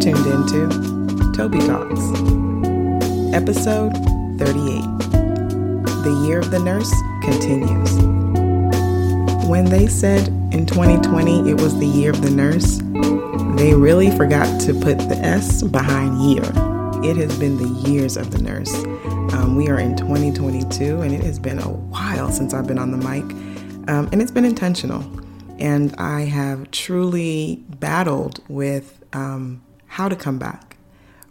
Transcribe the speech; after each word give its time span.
tuned 0.00 0.26
into 0.26 0.66
Toby 1.36 1.58
Talks, 1.58 2.00
episode 3.34 3.92
38. 4.38 4.80
The 6.02 6.24
Year 6.26 6.38
of 6.38 6.50
the 6.50 6.58
Nurse 6.58 6.90
continues. 7.22 7.92
When 9.46 9.66
they 9.66 9.86
said 9.88 10.28
in 10.54 10.64
2020 10.64 11.50
it 11.50 11.60
was 11.60 11.78
the 11.78 11.86
Year 11.86 12.12
of 12.12 12.22
the 12.22 12.30
Nurse, 12.30 12.78
they 13.58 13.74
really 13.74 14.10
forgot 14.16 14.58
to 14.62 14.72
put 14.72 14.98
the 15.00 15.18
S 15.22 15.62
behind 15.62 16.22
year. 16.22 16.44
It 17.04 17.18
has 17.18 17.38
been 17.38 17.58
the 17.58 17.90
years 17.90 18.16
of 18.16 18.30
the 18.30 18.40
nurse. 18.40 18.72
Um, 19.34 19.54
we 19.54 19.68
are 19.68 19.78
in 19.78 19.96
2022, 19.96 21.02
and 21.02 21.12
it 21.12 21.22
has 21.24 21.38
been 21.38 21.58
a 21.58 21.68
while 21.68 22.32
since 22.32 22.54
I've 22.54 22.66
been 22.66 22.78
on 22.78 22.90
the 22.90 22.96
mic, 22.96 23.24
um, 23.90 24.08
and 24.12 24.22
it's 24.22 24.32
been 24.32 24.46
intentional. 24.46 25.04
And 25.58 25.94
I 25.96 26.22
have 26.22 26.70
truly 26.70 27.62
battled 27.68 28.42
with 28.48 29.04
um, 29.12 29.60
how 29.90 30.08
to 30.08 30.14
come 30.14 30.38
back, 30.38 30.76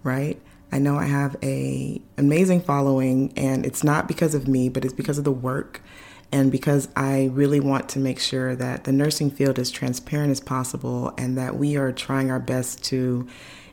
right? 0.04 0.40
I 0.70 0.80
know 0.80 0.98
I 0.98 1.05
have 1.05 1.38
a 1.41 2.02
amazing 2.17 2.62
following 2.62 3.31
and 3.38 3.66
it's 3.66 3.86
not 3.86 4.08
because 4.08 4.36
of 4.36 4.50
me, 4.50 4.67
but 4.67 4.84
it's 4.84 4.94
because 4.94 5.17
of 5.17 5.23
the 5.23 5.31
work 5.31 5.81
and 6.31 6.52
because 6.52 6.90
I 6.95 7.30
really 7.31 7.62
want 7.62 7.88
to 7.90 8.00
make 8.00 8.20
sure 8.20 8.55
that 8.58 8.84
the 8.84 8.91
nursing 8.91 9.31
field 9.31 9.58
is 9.58 9.72
transparent 9.72 10.31
as 10.31 10.41
possible 10.41 11.14
and 11.17 11.38
that 11.38 11.55
we 11.55 11.77
are 11.77 11.94
trying 11.94 12.30
our 12.30 12.40
best 12.40 12.84
to 12.86 13.27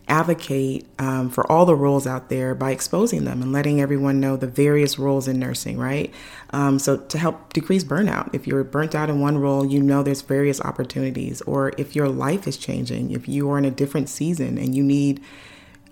advocate 0.08 0.86
um, 0.98 1.30
for 1.30 1.50
all 1.50 1.66
the 1.66 1.74
roles 1.74 2.06
out 2.06 2.28
there 2.28 2.54
by 2.54 2.70
exposing 2.70 3.24
them 3.24 3.42
and 3.42 3.52
letting 3.52 3.80
everyone 3.80 4.20
know 4.20 4.36
the 4.36 4.46
various 4.46 4.98
roles 4.98 5.26
in 5.26 5.38
nursing, 5.38 5.78
right? 5.78 6.12
Um, 6.50 6.78
so 6.78 6.96
to 6.96 7.18
help 7.18 7.52
decrease 7.52 7.82
burnout, 7.82 8.32
if 8.32 8.46
you're 8.46 8.62
burnt 8.62 8.94
out 8.94 9.10
in 9.10 9.20
one 9.20 9.38
role, 9.38 9.66
you 9.66 9.82
know 9.82 10.02
there's 10.02 10.22
various 10.22 10.60
opportunities. 10.60 11.42
Or 11.42 11.72
if 11.76 11.96
your 11.96 12.08
life 12.08 12.46
is 12.46 12.56
changing, 12.56 13.10
if 13.10 13.28
you 13.28 13.50
are 13.50 13.58
in 13.58 13.64
a 13.64 13.70
different 13.70 14.08
season 14.08 14.58
and 14.58 14.74
you 14.74 14.82
need 14.82 15.20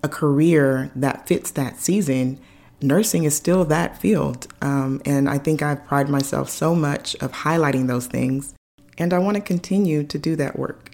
a 0.01 0.07
career 0.07 0.91
that 0.95 1.27
fits 1.27 1.51
that 1.51 1.79
season, 1.79 2.39
nursing 2.81 3.25
is 3.25 3.35
still 3.35 3.65
that 3.65 3.97
field. 3.97 4.47
Um, 4.61 5.01
and 5.05 5.29
I 5.29 5.39
think 5.39 5.61
I've 5.61 5.85
prided 5.85 6.11
myself 6.11 6.49
so 6.49 6.73
much 6.73 7.15
of 7.15 7.31
highlighting 7.31 7.87
those 7.87 8.07
things, 8.07 8.53
and 8.97 9.13
I 9.13 9.19
want 9.19 9.35
to 9.35 9.41
continue 9.41 10.03
to 10.03 10.17
do 10.17 10.35
that 10.37 10.57
work. 10.57 10.84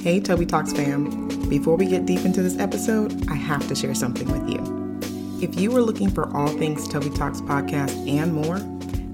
Hey, 0.00 0.20
Toby 0.20 0.46
Talks 0.46 0.72
fam. 0.72 1.26
Before 1.48 1.74
we 1.74 1.84
get 1.84 2.06
deep 2.06 2.24
into 2.24 2.40
this 2.40 2.56
episode, 2.60 3.28
I 3.28 3.34
have 3.34 3.66
to 3.66 3.74
share 3.74 3.96
something 3.96 4.30
with 4.30 4.48
you. 4.48 5.42
If 5.42 5.60
you 5.60 5.76
are 5.76 5.82
looking 5.82 6.08
for 6.08 6.32
all 6.36 6.46
things 6.46 6.86
Toby 6.86 7.10
Talks 7.10 7.40
podcast 7.40 8.08
and 8.08 8.32
more, 8.32 8.60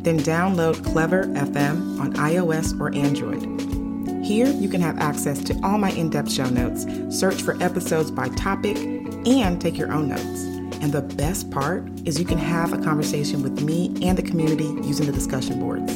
then 0.02 0.18
download 0.18 0.84
Clever 0.84 1.24
FM 1.28 1.98
on 1.98 2.12
iOS 2.12 2.78
or 2.78 2.94
Android. 2.94 3.42
Here, 4.26 4.46
you 4.46 4.68
can 4.68 4.82
have 4.82 4.98
access 4.98 5.42
to 5.44 5.58
all 5.64 5.78
my 5.78 5.90
in 5.92 6.10
depth 6.10 6.30
show 6.30 6.50
notes, 6.50 6.84
search 7.08 7.40
for 7.40 7.60
episodes 7.62 8.10
by 8.10 8.28
topic, 8.28 8.76
and 8.76 9.58
take 9.58 9.78
your 9.78 9.90
own 9.90 10.08
notes. 10.08 10.42
And 10.82 10.92
the 10.92 11.00
best 11.00 11.50
part 11.50 11.88
is 12.04 12.18
you 12.18 12.26
can 12.26 12.36
have 12.36 12.74
a 12.74 12.78
conversation 12.78 13.42
with 13.42 13.62
me 13.62 13.86
and 14.02 14.18
the 14.18 14.22
community 14.22 14.66
using 14.86 15.06
the 15.06 15.12
discussion 15.12 15.60
boards. 15.60 15.90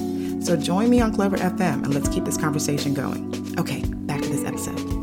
So 0.46 0.56
join 0.56 0.88
me 0.88 1.02
on 1.02 1.12
Clever 1.12 1.36
FM 1.36 1.84
and 1.84 1.92
let's 1.92 2.08
keep 2.08 2.24
this 2.24 2.38
conversation 2.38 2.94
going. 2.94 3.54
Okay, 3.58 3.84
this 4.22 4.44
episode. 4.44 4.98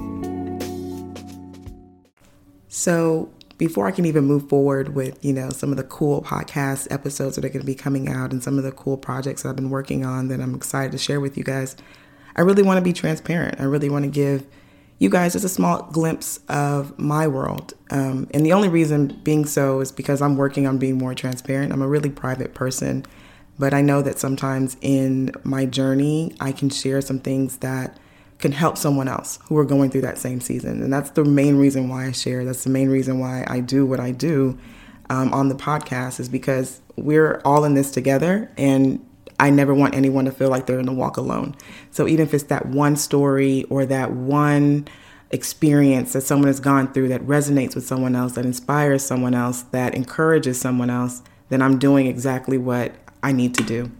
So, 2.67 3.29
before 3.57 3.87
I 3.87 3.91
can 3.91 4.05
even 4.05 4.25
move 4.25 4.49
forward 4.49 4.95
with, 4.95 5.23
you 5.23 5.31
know, 5.31 5.49
some 5.49 5.71
of 5.71 5.77
the 5.77 5.83
cool 5.83 6.21
podcast 6.21 6.91
episodes 6.91 7.35
that 7.35 7.45
are 7.45 7.49
going 7.49 7.61
to 7.61 7.65
be 7.65 7.75
coming 7.75 8.09
out 8.09 8.31
and 8.31 8.43
some 8.43 8.57
of 8.57 8.63
the 8.63 8.71
cool 8.71 8.97
projects 8.97 9.43
that 9.43 9.49
I've 9.49 9.55
been 9.55 9.69
working 9.69 10.05
on 10.05 10.27
that 10.27 10.41
I'm 10.41 10.53
excited 10.53 10.91
to 10.91 10.97
share 10.97 11.19
with 11.19 11.37
you 11.37 11.43
guys, 11.43 11.77
I 12.35 12.41
really 12.41 12.63
want 12.63 12.77
to 12.77 12.81
be 12.81 12.91
transparent. 12.91 13.61
I 13.61 13.63
really 13.63 13.89
want 13.89 14.03
to 14.03 14.11
give 14.11 14.45
you 14.99 15.09
guys 15.09 15.33
just 15.33 15.45
a 15.45 15.49
small 15.49 15.83
glimpse 15.91 16.39
of 16.47 16.97
my 16.97 17.27
world. 17.27 17.73
Um, 17.91 18.27
and 18.33 18.45
the 18.45 18.53
only 18.53 18.69
reason 18.69 19.19
being 19.23 19.45
so 19.45 19.81
is 19.81 19.91
because 19.91 20.21
I'm 20.21 20.37
working 20.37 20.67
on 20.67 20.77
being 20.77 20.97
more 20.97 21.13
transparent. 21.13 21.73
I'm 21.73 21.81
a 21.81 21.87
really 21.87 22.09
private 22.09 22.53
person, 22.53 23.05
but 23.59 23.73
I 23.73 23.81
know 23.81 24.01
that 24.01 24.19
sometimes 24.19 24.77
in 24.81 25.31
my 25.43 25.65
journey, 25.65 26.35
I 26.39 26.51
can 26.51 26.69
share 26.69 27.01
some 27.01 27.19
things 27.19 27.57
that 27.57 27.97
can 28.39 28.51
help 28.51 28.77
someone 28.77 29.07
else 29.07 29.39
who 29.45 29.57
are 29.57 29.65
going 29.65 29.89
through 29.89 30.01
that 30.01 30.17
same 30.17 30.41
season. 30.41 30.83
And 30.83 30.91
that's 30.91 31.11
the 31.11 31.23
main 31.23 31.57
reason 31.57 31.89
why 31.89 32.05
I 32.07 32.11
share. 32.11 32.43
That's 32.43 32.63
the 32.63 32.69
main 32.69 32.89
reason 32.89 33.19
why 33.19 33.45
I 33.47 33.61
do 33.61 33.85
what 33.85 33.99
I 33.99 34.11
do 34.11 34.57
um, 35.09 35.33
on 35.33 35.49
the 35.49 35.55
podcast, 35.55 36.19
is 36.19 36.29
because 36.29 36.81
we're 36.95 37.41
all 37.45 37.63
in 37.63 37.75
this 37.75 37.91
together. 37.91 38.51
And 38.57 39.05
I 39.39 39.49
never 39.49 39.73
want 39.73 39.95
anyone 39.95 40.25
to 40.25 40.31
feel 40.31 40.49
like 40.49 40.65
they're 40.65 40.79
in 40.79 40.85
the 40.85 40.93
walk 40.93 41.17
alone. 41.17 41.55
So 41.91 42.07
even 42.07 42.25
if 42.25 42.33
it's 42.33 42.45
that 42.45 42.67
one 42.67 42.95
story 42.95 43.63
or 43.65 43.85
that 43.85 44.11
one 44.11 44.87
experience 45.31 46.13
that 46.13 46.21
someone 46.21 46.47
has 46.47 46.59
gone 46.59 46.91
through 46.93 47.09
that 47.09 47.21
resonates 47.21 47.75
with 47.75 47.85
someone 47.85 48.15
else, 48.15 48.33
that 48.33 48.45
inspires 48.45 49.05
someone 49.05 49.33
else, 49.33 49.63
that 49.63 49.93
encourages 49.93 50.59
someone 50.59 50.89
else, 50.89 51.21
then 51.49 51.61
I'm 51.61 51.77
doing 51.79 52.07
exactly 52.07 52.57
what 52.57 52.95
I 53.21 53.31
need 53.31 53.53
to 53.55 53.63
do. 53.63 53.91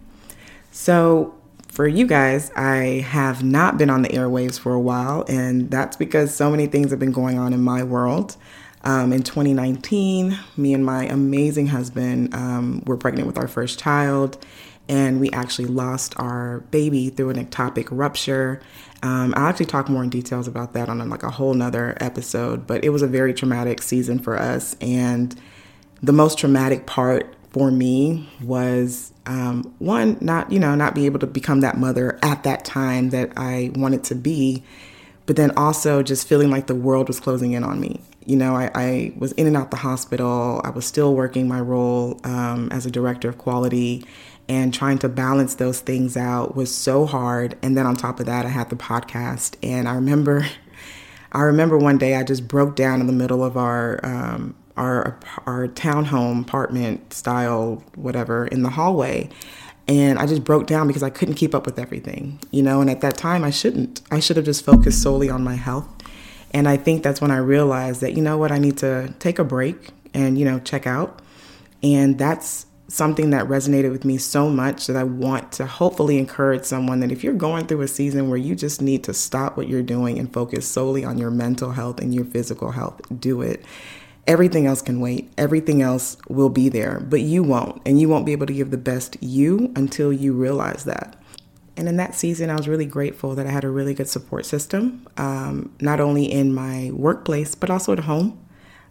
So 0.70 1.35
for 1.76 1.86
you 1.86 2.06
guys, 2.06 2.50
I 2.56 3.04
have 3.06 3.44
not 3.44 3.76
been 3.76 3.90
on 3.90 4.00
the 4.00 4.08
airwaves 4.08 4.58
for 4.58 4.72
a 4.72 4.80
while, 4.80 5.26
and 5.28 5.70
that's 5.70 5.94
because 5.94 6.34
so 6.34 6.50
many 6.50 6.66
things 6.66 6.90
have 6.90 6.98
been 6.98 7.12
going 7.12 7.38
on 7.38 7.52
in 7.52 7.60
my 7.60 7.82
world. 7.82 8.38
Um, 8.82 9.12
in 9.12 9.22
2019, 9.22 10.38
me 10.56 10.72
and 10.72 10.86
my 10.86 11.04
amazing 11.04 11.66
husband 11.66 12.34
um, 12.34 12.82
were 12.86 12.96
pregnant 12.96 13.26
with 13.26 13.36
our 13.36 13.46
first 13.46 13.78
child, 13.78 14.42
and 14.88 15.20
we 15.20 15.30
actually 15.32 15.66
lost 15.66 16.14
our 16.18 16.60
baby 16.70 17.10
through 17.10 17.28
an 17.28 17.44
ectopic 17.44 17.88
rupture. 17.90 18.62
Um, 19.02 19.34
I'll 19.36 19.48
actually 19.48 19.66
talk 19.66 19.90
more 19.90 20.02
in 20.02 20.08
details 20.08 20.48
about 20.48 20.72
that 20.72 20.88
on 20.88 21.06
like 21.10 21.24
a 21.24 21.30
whole 21.30 21.52
nother 21.52 21.94
episode, 22.00 22.66
but 22.66 22.86
it 22.86 22.88
was 22.88 23.02
a 23.02 23.06
very 23.06 23.34
traumatic 23.34 23.82
season 23.82 24.18
for 24.18 24.38
us. 24.38 24.76
And 24.80 25.38
the 26.02 26.14
most 26.14 26.38
traumatic 26.38 26.86
part 26.86 27.35
for 27.56 27.70
me 27.70 28.28
was 28.42 29.14
um, 29.24 29.74
one, 29.78 30.18
not 30.20 30.52
you 30.52 30.58
know, 30.58 30.74
not 30.74 30.94
be 30.94 31.06
able 31.06 31.18
to 31.18 31.26
become 31.26 31.60
that 31.60 31.78
mother 31.78 32.18
at 32.22 32.42
that 32.42 32.66
time 32.66 33.08
that 33.10 33.32
I 33.34 33.70
wanted 33.74 34.04
to 34.04 34.14
be, 34.14 34.62
but 35.24 35.36
then 35.36 35.52
also 35.56 36.02
just 36.02 36.28
feeling 36.28 36.50
like 36.50 36.66
the 36.66 36.74
world 36.74 37.08
was 37.08 37.18
closing 37.18 37.52
in 37.52 37.64
on 37.64 37.80
me. 37.80 38.02
You 38.26 38.36
know, 38.36 38.54
I, 38.54 38.70
I 38.74 39.12
was 39.16 39.32
in 39.32 39.46
and 39.46 39.56
out 39.56 39.70
the 39.70 39.78
hospital. 39.78 40.60
I 40.64 40.68
was 40.68 40.84
still 40.84 41.14
working 41.14 41.48
my 41.48 41.58
role 41.58 42.20
um, 42.24 42.68
as 42.72 42.84
a 42.84 42.90
director 42.90 43.30
of 43.30 43.38
quality, 43.38 44.04
and 44.50 44.74
trying 44.74 44.98
to 44.98 45.08
balance 45.08 45.54
those 45.54 45.80
things 45.80 46.14
out 46.14 46.56
was 46.56 46.74
so 46.74 47.06
hard. 47.06 47.56
And 47.62 47.74
then 47.74 47.86
on 47.86 47.96
top 47.96 48.20
of 48.20 48.26
that, 48.26 48.44
I 48.44 48.50
had 48.50 48.68
the 48.68 48.76
podcast, 48.76 49.56
and 49.62 49.88
I 49.88 49.94
remember, 49.94 50.46
I 51.32 51.40
remember 51.40 51.78
one 51.78 51.96
day 51.96 52.16
I 52.16 52.22
just 52.22 52.46
broke 52.48 52.76
down 52.76 53.00
in 53.00 53.06
the 53.06 53.14
middle 53.14 53.42
of 53.42 53.56
our 53.56 53.98
um, 54.04 54.54
our 54.76 55.18
our 55.46 55.68
townhome 55.68 56.42
apartment 56.42 57.12
style 57.12 57.82
whatever 57.94 58.46
in 58.46 58.62
the 58.62 58.70
hallway 58.70 59.28
and 59.88 60.18
I 60.18 60.26
just 60.26 60.44
broke 60.44 60.66
down 60.66 60.88
because 60.88 61.02
I 61.02 61.10
couldn't 61.10 61.34
keep 61.34 61.54
up 61.54 61.64
with 61.64 61.78
everything, 61.78 62.40
you 62.50 62.62
know, 62.62 62.80
and 62.80 62.90
at 62.90 63.02
that 63.02 63.16
time 63.16 63.44
I 63.44 63.50
shouldn't. 63.50 64.02
I 64.10 64.18
should 64.18 64.36
have 64.36 64.44
just 64.44 64.64
focused 64.64 65.02
solely 65.02 65.30
on 65.30 65.44
my 65.44 65.54
health. 65.54 65.86
And 66.52 66.68
I 66.68 66.76
think 66.76 67.02
that's 67.02 67.20
when 67.20 67.30
I 67.30 67.36
realized 67.36 68.00
that 68.00 68.14
you 68.14 68.22
know 68.22 68.36
what, 68.36 68.50
I 68.50 68.58
need 68.58 68.78
to 68.78 69.14
take 69.18 69.38
a 69.38 69.44
break 69.44 69.90
and 70.12 70.38
you 70.38 70.44
know, 70.44 70.58
check 70.58 70.86
out. 70.86 71.22
And 71.82 72.18
that's 72.18 72.66
something 72.88 73.30
that 73.30 73.46
resonated 73.46 73.90
with 73.90 74.04
me 74.04 74.16
so 74.16 74.48
much 74.48 74.86
that 74.86 74.96
I 74.96 75.02
want 75.04 75.52
to 75.52 75.66
hopefully 75.66 76.18
encourage 76.18 76.64
someone 76.64 77.00
that 77.00 77.10
if 77.10 77.24
you're 77.24 77.34
going 77.34 77.66
through 77.66 77.80
a 77.80 77.88
season 77.88 78.28
where 78.28 78.38
you 78.38 78.54
just 78.54 78.80
need 78.80 79.04
to 79.04 79.14
stop 79.14 79.56
what 79.56 79.68
you're 79.68 79.82
doing 79.82 80.18
and 80.18 80.32
focus 80.32 80.68
solely 80.68 81.04
on 81.04 81.18
your 81.18 81.30
mental 81.30 81.72
health 81.72 82.00
and 82.00 82.14
your 82.14 82.24
physical 82.24 82.72
health, 82.72 83.00
do 83.20 83.42
it 83.42 83.64
Everything 84.26 84.66
else 84.66 84.82
can 84.82 85.00
wait. 85.00 85.32
Everything 85.38 85.82
else 85.82 86.16
will 86.28 86.48
be 86.48 86.68
there, 86.68 87.00
but 87.08 87.20
you 87.20 87.42
won't. 87.42 87.80
And 87.86 88.00
you 88.00 88.08
won't 88.08 88.26
be 88.26 88.32
able 88.32 88.46
to 88.46 88.52
give 88.52 88.70
the 88.70 88.76
best 88.76 89.16
you 89.20 89.72
until 89.76 90.12
you 90.12 90.32
realize 90.32 90.84
that. 90.84 91.16
And 91.76 91.88
in 91.88 91.96
that 91.98 92.14
season, 92.14 92.50
I 92.50 92.56
was 92.56 92.68
really 92.68 92.86
grateful 92.86 93.34
that 93.34 93.46
I 93.46 93.50
had 93.50 93.62
a 93.62 93.68
really 93.68 93.94
good 93.94 94.08
support 94.08 94.46
system, 94.46 95.06
um, 95.16 95.74
not 95.80 96.00
only 96.00 96.24
in 96.24 96.54
my 96.54 96.90
workplace, 96.92 97.54
but 97.54 97.70
also 97.70 97.92
at 97.92 98.00
home. 98.00 98.42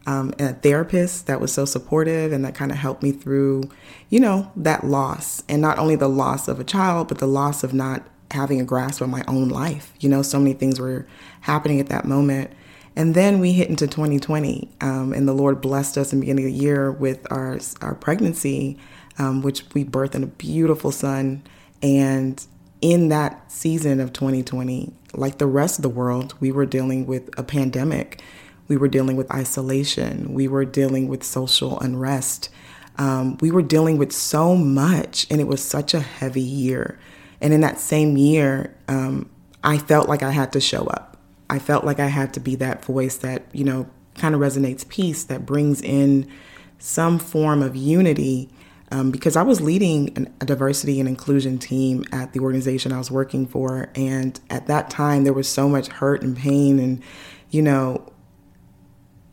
Um, 0.08 0.36
a 0.38 0.54
therapist 0.54 1.26
that 1.26 1.42
was 1.42 1.52
so 1.52 1.66
supportive 1.66 2.32
and 2.32 2.46
that 2.46 2.54
kind 2.54 2.72
of 2.72 2.78
helped 2.78 3.02
me 3.02 3.12
through, 3.12 3.64
you 4.10 4.20
know, 4.20 4.52
that 4.56 4.84
loss. 4.84 5.42
And 5.50 5.64
not 5.64 5.80
only 5.80 5.96
the 5.96 6.08
loss 6.08 6.48
of 6.48 6.60
a 6.60 6.64
child, 6.64 7.08
but 7.08 7.18
the 7.18 7.28
loss 7.28 7.64
of 7.64 7.74
not 7.74 8.08
having 8.30 8.62
a 8.62 8.64
grasp 8.64 9.02
on 9.02 9.10
my 9.10 9.24
own 9.28 9.50
life. 9.50 9.94
You 10.00 10.10
know, 10.10 10.22
so 10.22 10.38
many 10.38 10.54
things 10.54 10.80
were 10.80 11.08
happening 11.42 11.80
at 11.80 11.88
that 11.88 12.06
moment. 12.06 12.52
And 12.96 13.14
then 13.14 13.40
we 13.40 13.52
hit 13.52 13.70
into 13.70 13.88
2020, 13.88 14.70
um, 14.82 15.12
and 15.12 15.28
the 15.28 15.34
Lord 15.34 15.60
blessed 15.60 15.98
us 15.98 16.14
in 16.14 16.20
the 16.20 16.24
beginning 16.24 16.46
of 16.46 16.54
the 16.54 16.58
year 16.58 16.92
with 16.92 17.30
our 17.30 17.60
our 17.82 17.96
pregnancy, 17.96 18.78
um, 19.18 19.42
which 19.42 19.64
we 19.74 19.84
birthed 19.84 20.16
in 20.16 20.24
a 20.24 20.28
beautiful 20.28 20.92
son. 20.92 21.44
And 21.84 22.46
in 22.82 23.10
that 23.10 23.52
season 23.52 24.00
of 24.00 24.14
2020, 24.14 24.94
like 25.14 25.38
the 25.38 25.48
rest 25.48 25.80
of 25.80 25.84
the 25.84 25.90
world, 25.90 26.36
we 26.40 26.52
were 26.52 26.66
dealing 26.66 27.06
with 27.06 27.30
a 27.38 27.44
pandemic. 27.44 28.22
We 28.68 28.78
were 28.78 28.88
dealing 28.88 29.16
with 29.16 29.32
isolation. 29.32 30.34
We 30.34 30.48
were 30.48 30.66
dealing 30.66 31.08
with 31.08 31.24
social 31.24 31.80
unrest. 31.80 32.50
Um, 32.98 33.38
we 33.42 33.52
were 33.52 33.62
dealing 33.62 33.98
with 33.98 34.12
so 34.12 34.56
much, 34.56 35.28
and 35.30 35.42
it 35.42 35.48
was 35.48 35.64
such 35.64 35.94
a 35.94 36.00
heavy 36.00 36.42
year. 36.42 36.98
And 37.42 37.54
in 37.54 37.62
that 37.62 37.80
same 37.80 38.18
year, 38.18 38.76
um, 38.88 39.30
I 39.64 39.78
felt 39.78 40.08
like 40.08 40.24
I 40.24 40.32
had 40.32 40.54
to 40.54 40.62
show 40.62 40.86
up. 40.86 41.15
I 41.56 41.60
felt 41.60 41.86
like 41.86 42.02
I 42.02 42.08
had 42.08 42.34
to 42.34 42.42
be 42.42 42.56
that 42.56 42.84
voice 42.84 43.16
that, 43.18 43.46
you 43.54 43.64
know, 43.64 43.90
kind 44.16 44.36
of 44.36 44.42
resonates 44.42 44.86
peace, 44.88 45.24
that 45.24 45.46
brings 45.46 45.82
in 45.82 46.30
some 46.80 47.18
form 47.18 47.64
of 47.64 47.78
unity. 47.78 48.50
Um, 48.92 49.10
because 49.10 49.38
I 49.38 49.42
was 49.42 49.62
leading 49.62 50.16
an, 50.18 50.34
a 50.42 50.46
diversity 50.46 51.00
and 51.00 51.08
inclusion 51.08 51.58
team 51.58 52.04
at 52.12 52.34
the 52.34 52.42
organization 52.42 52.92
I 52.92 52.98
was 52.98 53.10
working 53.10 53.48
for. 53.48 53.90
And 53.96 54.38
at 54.50 54.68
that 54.68 54.90
time, 54.90 55.24
there 55.24 55.34
was 55.34 55.48
so 55.48 55.70
much 55.70 55.88
hurt 55.88 56.22
and 56.22 56.36
pain. 56.36 56.78
And, 56.78 57.02
you 57.50 57.62
know, 57.62 58.12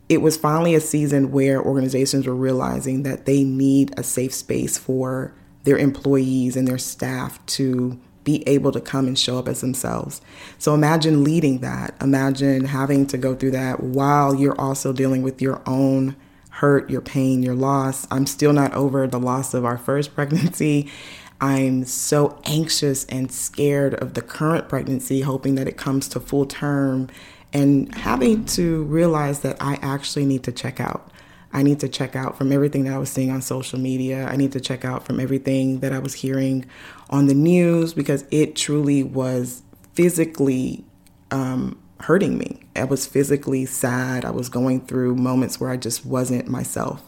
it 0.07 0.21
was 0.21 0.37
finally 0.37 0.75
a 0.75 0.81
season 0.81 1.31
where 1.31 1.61
organizations 1.61 2.25
were 2.25 2.35
realizing 2.35 3.03
that 3.03 3.25
they 3.25 3.43
need 3.43 3.93
a 3.97 4.03
safe 4.03 4.33
space 4.33 4.77
for 4.77 5.35
their 5.65 5.77
employees 5.77 6.55
and 6.55 6.67
their 6.67 6.77
staff 6.77 7.45
to 7.47 7.99
be 8.23 8.47
able 8.47 8.71
to 8.71 8.81
come 8.81 9.07
and 9.07 9.17
show 9.17 9.37
up 9.37 9.47
as 9.47 9.61
themselves. 9.61 10.21
So 10.57 10.73
imagine 10.73 11.23
leading 11.23 11.59
that. 11.59 11.95
Imagine 12.01 12.65
having 12.65 13.05
to 13.07 13.17
go 13.17 13.35
through 13.35 13.51
that 13.51 13.81
while 13.81 14.35
you're 14.35 14.59
also 14.59 14.93
dealing 14.93 15.23
with 15.23 15.41
your 15.41 15.61
own 15.65 16.15
hurt, 16.49 16.89
your 16.89 17.01
pain, 17.01 17.41
your 17.41 17.55
loss. 17.55 18.07
I'm 18.11 18.25
still 18.27 18.53
not 18.53 18.73
over 18.73 19.07
the 19.07 19.19
loss 19.19 19.53
of 19.53 19.65
our 19.65 19.77
first 19.77 20.13
pregnancy. 20.15 20.89
I'm 21.41 21.83
so 21.83 22.39
anxious 22.45 23.05
and 23.05 23.31
scared 23.31 23.95
of 23.95 24.13
the 24.13 24.21
current 24.21 24.69
pregnancy, 24.69 25.21
hoping 25.21 25.55
that 25.55 25.67
it 25.67 25.75
comes 25.75 26.07
to 26.09 26.19
full 26.19 26.45
term 26.45 27.09
and 27.51 27.93
having 27.95 28.45
to 28.45 28.83
realize 28.83 29.41
that 29.41 29.57
I 29.59 29.75
actually 29.81 30.25
need 30.25 30.43
to 30.43 30.51
check 30.51 30.79
out. 30.79 31.11
I 31.53 31.61
need 31.63 31.79
to 31.81 31.87
check 31.87 32.15
out 32.15 32.37
from 32.37 32.51
everything 32.51 32.85
that 32.85 32.93
I 32.93 32.97
was 32.97 33.11
seeing 33.11 33.29
on 33.29 33.41
social 33.41 33.79
media. 33.79 34.25
I 34.25 34.35
need 34.35 34.51
to 34.53 34.59
check 34.59 34.83
out 34.83 35.05
from 35.05 35.19
everything 35.19 35.79
that 35.79 35.93
I 35.93 35.99
was 35.99 36.15
hearing 36.15 36.65
on 37.11 37.27
the 37.27 37.35
news 37.35 37.93
because 37.93 38.25
it 38.31 38.55
truly 38.55 39.03
was 39.03 39.61
physically 39.93 40.83
um, 41.29 41.79
hurting 41.99 42.37
me. 42.37 42.61
I 42.75 42.85
was 42.85 43.05
physically 43.05 43.65
sad. 43.65 44.25
I 44.25 44.31
was 44.31 44.49
going 44.49 44.81
through 44.81 45.15
moments 45.15 45.59
where 45.59 45.69
I 45.69 45.77
just 45.77 46.05
wasn't 46.05 46.47
myself. 46.47 47.03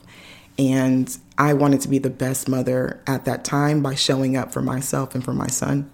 And 0.57 1.15
I 1.37 1.53
wanted 1.53 1.81
to 1.81 1.89
be 1.89 1.97
the 1.97 2.09
best 2.09 2.47
mother 2.47 3.01
at 3.07 3.25
that 3.25 3.43
time 3.43 3.81
by 3.81 3.95
showing 3.95 4.37
up 4.37 4.53
for 4.53 4.61
myself 4.61 5.15
and 5.15 5.23
for 5.23 5.33
my 5.33 5.47
son. 5.47 5.91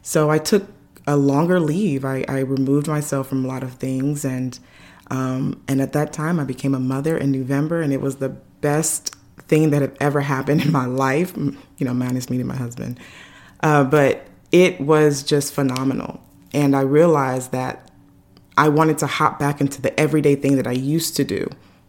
So 0.00 0.30
I 0.30 0.38
took 0.38 0.66
a 1.06 1.16
longer 1.16 1.60
leave. 1.60 2.04
I, 2.04 2.24
I 2.28 2.40
removed 2.40 2.88
myself 2.88 3.28
from 3.28 3.44
a 3.44 3.48
lot 3.48 3.62
of 3.62 3.74
things 3.74 4.24
and 4.24 4.58
um, 5.12 5.62
and 5.68 5.82
at 5.82 5.92
that 5.92 6.14
time, 6.14 6.40
I 6.40 6.44
became 6.44 6.74
a 6.74 6.80
mother 6.80 7.18
in 7.18 7.32
November, 7.32 7.82
and 7.82 7.92
it 7.92 8.00
was 8.00 8.16
the 8.16 8.30
best 8.30 9.14
thing 9.40 9.68
that 9.70 9.82
had 9.82 9.94
ever 10.00 10.22
happened 10.22 10.62
in 10.62 10.72
my 10.72 10.86
life. 10.86 11.36
You 11.36 11.54
know, 11.80 11.92
minus 11.92 12.30
meeting 12.30 12.46
my 12.46 12.56
husband, 12.56 12.98
uh, 13.62 13.84
but 13.84 14.26
it 14.50 14.80
was 14.80 15.22
just 15.22 15.52
phenomenal. 15.52 16.22
And 16.54 16.74
I 16.74 16.80
realized 16.80 17.52
that 17.52 17.90
I 18.56 18.70
wanted 18.70 18.96
to 18.98 19.06
hop 19.06 19.38
back 19.38 19.60
into 19.60 19.82
the 19.82 19.98
everyday 20.00 20.34
thing 20.34 20.56
that 20.56 20.66
I 20.66 20.72
used 20.72 21.14
to 21.16 21.24
do, 21.24 21.46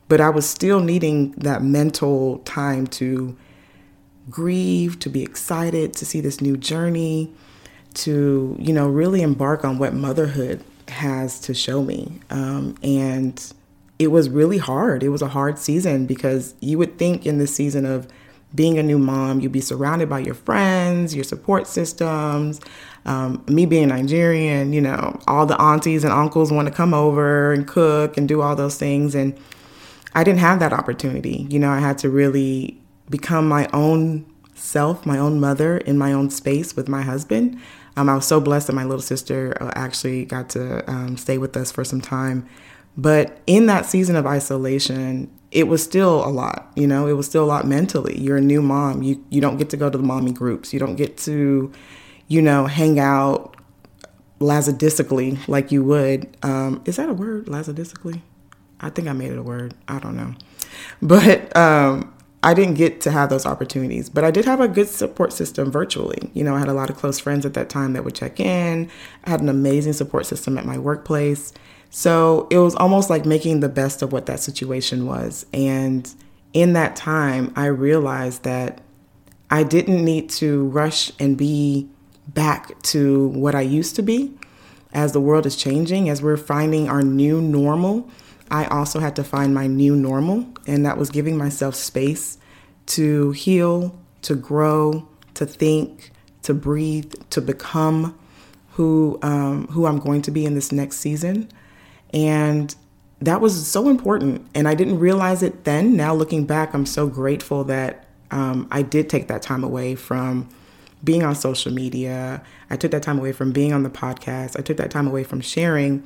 but 0.09 0.19
I 0.19 0.29
was 0.29 0.49
still 0.49 0.81
needing 0.81 1.31
that 1.37 1.63
mental 1.63 2.39
time 2.39 2.87
to 2.87 3.37
grieve, 4.29 4.99
to 4.99 5.09
be 5.09 5.23
excited, 5.23 5.93
to 5.93 6.05
see 6.05 6.19
this 6.19 6.41
new 6.41 6.57
journey, 6.57 7.33
to, 7.93 8.57
you 8.59 8.73
know, 8.73 8.87
really 8.87 9.21
embark 9.21 9.63
on 9.63 9.77
what 9.77 9.93
motherhood 9.93 10.61
has 10.89 11.39
to 11.41 11.53
show 11.53 11.83
me. 11.83 12.19
Um, 12.30 12.75
and 12.83 13.53
it 14.00 14.07
was 14.07 14.30
really 14.30 14.57
hard. 14.57 15.03
It 15.03 15.09
was 15.09 15.21
a 15.21 15.27
hard 15.27 15.57
season 15.57 16.06
because 16.06 16.56
you 16.59 16.77
would 16.77 16.97
think 16.97 17.25
in 17.25 17.38
this 17.38 17.56
season 17.56 17.85
of 17.85 18.07
being 18.56 18.77
a 18.77 18.83
new 18.83 19.00
mom, 19.00 19.39
you'd 19.39 19.51
be 19.51 19.62
surrounded 19.62 20.09
by 20.09 20.19
your 20.19 20.35
friends, 20.35 21.15
your 21.15 21.24
support 21.24 21.68
systems. 21.68 22.62
Um, 23.06 23.44
me 23.47 23.65
being 23.65 23.89
Nigerian, 23.89 24.74
you 24.74 24.81
know, 24.81 25.19
all 25.27 25.45
the 25.45 25.59
aunties 25.59 26.03
and 26.03 26.13
uncles 26.13 26.51
want 26.51 26.68
to 26.68 26.74
come 26.74 26.94
over 26.94 27.51
and 27.51 27.68
cook 27.68 28.15
and 28.18 28.27
do 28.27 28.41
all 28.41 28.56
those 28.56 28.77
things. 28.77 29.15
And 29.15 29.38
I 30.13 30.24
didn't 30.24 30.39
have 30.39 30.59
that 30.59 30.71
opportunity. 30.71 31.47
You 31.50 31.59
know, 31.59 31.71
I 31.71 31.80
had 31.80 31.97
to 32.00 32.09
really 32.09 32.80
become 33.09 33.47
my 33.47 33.68
own 33.74 34.25
self, 34.53 35.06
my 35.06 35.18
own 35.18 35.39
mother 35.39 35.77
in 35.77 35.97
my 35.97 36.13
own 36.13 36.30
space 36.30 36.75
with 36.75 36.88
my 36.88 37.01
husband. 37.01 37.59
Um, 37.95 38.10
I 38.10 38.16
was 38.16 38.25
so 38.25 38.40
blessed 38.40 38.68
that 38.68 38.74
my 38.74 38.84
little 38.84 39.01
sister 39.01 39.56
uh, 39.62 39.72
actually 39.75 40.25
got 40.25 40.50
to 40.50 40.90
um, 40.90 41.18
stay 41.18 41.38
with 41.38 41.56
us 41.56 41.72
for 41.72 41.84
some 41.84 42.01
time. 42.01 42.48
But 42.98 43.40
in 43.48 43.66
that 43.68 43.86
season 43.86 44.16
of 44.16 44.25
isolation, 44.25 45.31
it 45.51 45.68
was 45.68 45.84
still 45.84 46.25
a 46.25 46.30
lot. 46.30 46.72
You 46.75 46.88
know, 46.88 47.07
it 47.07 47.13
was 47.13 47.28
still 47.28 47.44
a 47.44 47.45
lot 47.45 47.68
mentally. 47.68 48.19
You're 48.19 48.38
a 48.38 48.42
new 48.42 48.62
mom. 48.62 49.04
You 49.04 49.24
you 49.30 49.42
don't 49.42 49.57
get 49.57 49.69
to 49.72 49.78
go 49.78 49.90
to 49.90 49.98
the 49.98 50.04
mommy 50.04 50.31
groups. 50.31 50.74
You 50.74 50.80
don't 50.80 50.95
get 50.95 51.18
to, 51.19 51.72
you 52.28 52.42
know, 52.42 52.66
hang 52.66 53.00
out 53.00 53.56
lazadisically 54.40 55.48
like 55.48 55.72
you 55.72 55.84
would. 55.84 56.36
Um, 56.44 56.81
is 56.86 56.98
that 56.98 57.10
a 57.10 57.13
word? 57.13 57.45
Lazadisically? 57.45 58.22
I 58.80 58.90
think 58.90 59.07
I 59.07 59.13
made 59.13 59.31
it 59.31 59.38
a 59.38 59.44
word. 59.44 59.74
I 59.88 60.00
don't 60.00 60.18
know. 60.18 60.36
But 61.01 61.56
um, 61.56 62.12
I 62.44 62.54
didn't 62.54 62.74
get 62.74 63.00
to 63.01 63.12
have 63.12 63.30
those 63.30 63.45
opportunities, 63.45 64.10
but 64.10 64.25
I 64.25 64.31
did 64.31 64.44
have 64.44 64.60
a 64.60 64.68
good 64.68 64.90
support 64.90 65.31
system 65.31 65.72
virtually. 65.72 66.30
You 66.34 66.44
know, 66.44 66.56
I 66.56 66.60
had 66.60 66.68
a 66.68 66.74
lot 66.74 66.90
of 66.90 66.98
close 66.98 67.18
friends 67.18 67.45
at 67.45 67.54
that 67.54 67.69
time 67.69 67.94
that 67.94 68.04
would 68.04 68.16
check 68.16 68.40
in. 68.40 68.92
I 69.24 69.30
had 69.30 69.40
an 69.40 69.48
amazing 69.48 69.94
support 69.94 70.25
system 70.25 70.57
at 70.57 70.66
my 70.66 70.78
workplace. 70.78 71.54
So 71.90 72.48
it 72.51 72.57
was 72.57 72.75
almost 72.75 73.10
like 73.10 73.25
making 73.25 73.62
the 73.62 73.69
best 73.69 74.01
of 74.01 74.12
what 74.12 74.25
that 74.25 74.42
situation 74.42 75.06
was. 75.06 75.45
And 75.54 76.13
in 76.51 76.74
that 76.74 76.98
time, 76.98 77.54
I 77.56 77.68
realized 77.68 78.44
that 78.44 78.81
I 79.50 79.63
didn't 79.63 80.04
need 80.04 80.30
to 80.31 80.66
rush 80.66 81.12
and 81.19 81.38
be 81.38 81.88
back 82.28 82.81
to 82.84 83.28
what 83.30 83.56
I 83.56 83.62
used 83.62 83.95
to 83.95 84.01
be 84.01 84.34
as 84.94 85.13
the 85.13 85.22
world 85.22 85.45
is 85.45 85.56
changing, 85.56 86.10
as 86.10 86.22
we're 86.22 86.38
finding 86.38 86.90
our 86.90 87.04
new 87.04 87.42
normal. 87.42 88.10
I 88.51 88.66
also 88.66 89.00
had 89.00 89.16
to 89.16 89.24
find 89.24 89.54
my 89.54 89.68
new 89.68 89.95
normal, 89.95 90.48
and 90.68 90.86
that 90.86 90.98
was 90.98 91.10
giving 91.10 91.38
myself 91.38 91.75
space 91.75 92.38
to 92.88 93.31
heal, 93.31 93.98
to 94.24 94.36
grow, 94.36 95.07
to 95.36 95.45
think, 95.45 96.12
to 96.44 96.54
breathe, 96.54 97.13
to 97.31 97.42
become 97.42 98.18
who 98.72 99.19
um, 99.22 99.68
who 99.68 99.86
I'm 99.86 100.00
going 100.00 100.22
to 100.24 100.31
be 100.31 100.45
in 100.45 100.56
this 100.56 100.72
next 100.72 100.98
season. 100.98 101.50
And 102.13 102.75
that 103.22 103.42
was 103.42 103.68
so 103.68 103.90
important. 103.90 104.45
And 104.54 104.68
I 104.68 104.75
didn't 104.75 105.00
realize 105.00 105.44
it 105.44 105.63
then. 105.63 105.95
Now 105.95 106.13
looking 106.13 106.45
back, 106.45 106.74
I'm 106.74 106.86
so 106.86 107.07
grateful 107.07 107.63
that 107.66 108.06
um, 108.31 108.68
I 108.71 108.81
did 108.81 109.09
take 109.09 109.28
that 109.30 109.42
time 109.42 109.64
away 109.64 109.95
from 109.95 110.50
being 111.04 111.23
on 111.23 111.35
social 111.35 111.71
media. 111.71 112.42
I 112.69 112.76
took 112.76 112.92
that 112.92 113.04
time 113.04 113.19
away 113.19 113.31
from 113.31 113.52
being 113.52 113.73
on 113.73 113.83
the 113.83 113.90
podcast. 113.90 114.59
I 114.59 114.62
took 114.62 114.78
that 114.78 114.92
time 114.92 115.07
away 115.07 115.23
from 115.23 115.42
sharing 115.42 116.04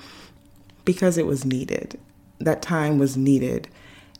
because 0.85 1.17
it 1.17 1.25
was 1.25 1.45
needed 1.45 1.99
that 2.39 2.61
time 2.61 2.97
was 2.97 3.17
needed. 3.17 3.67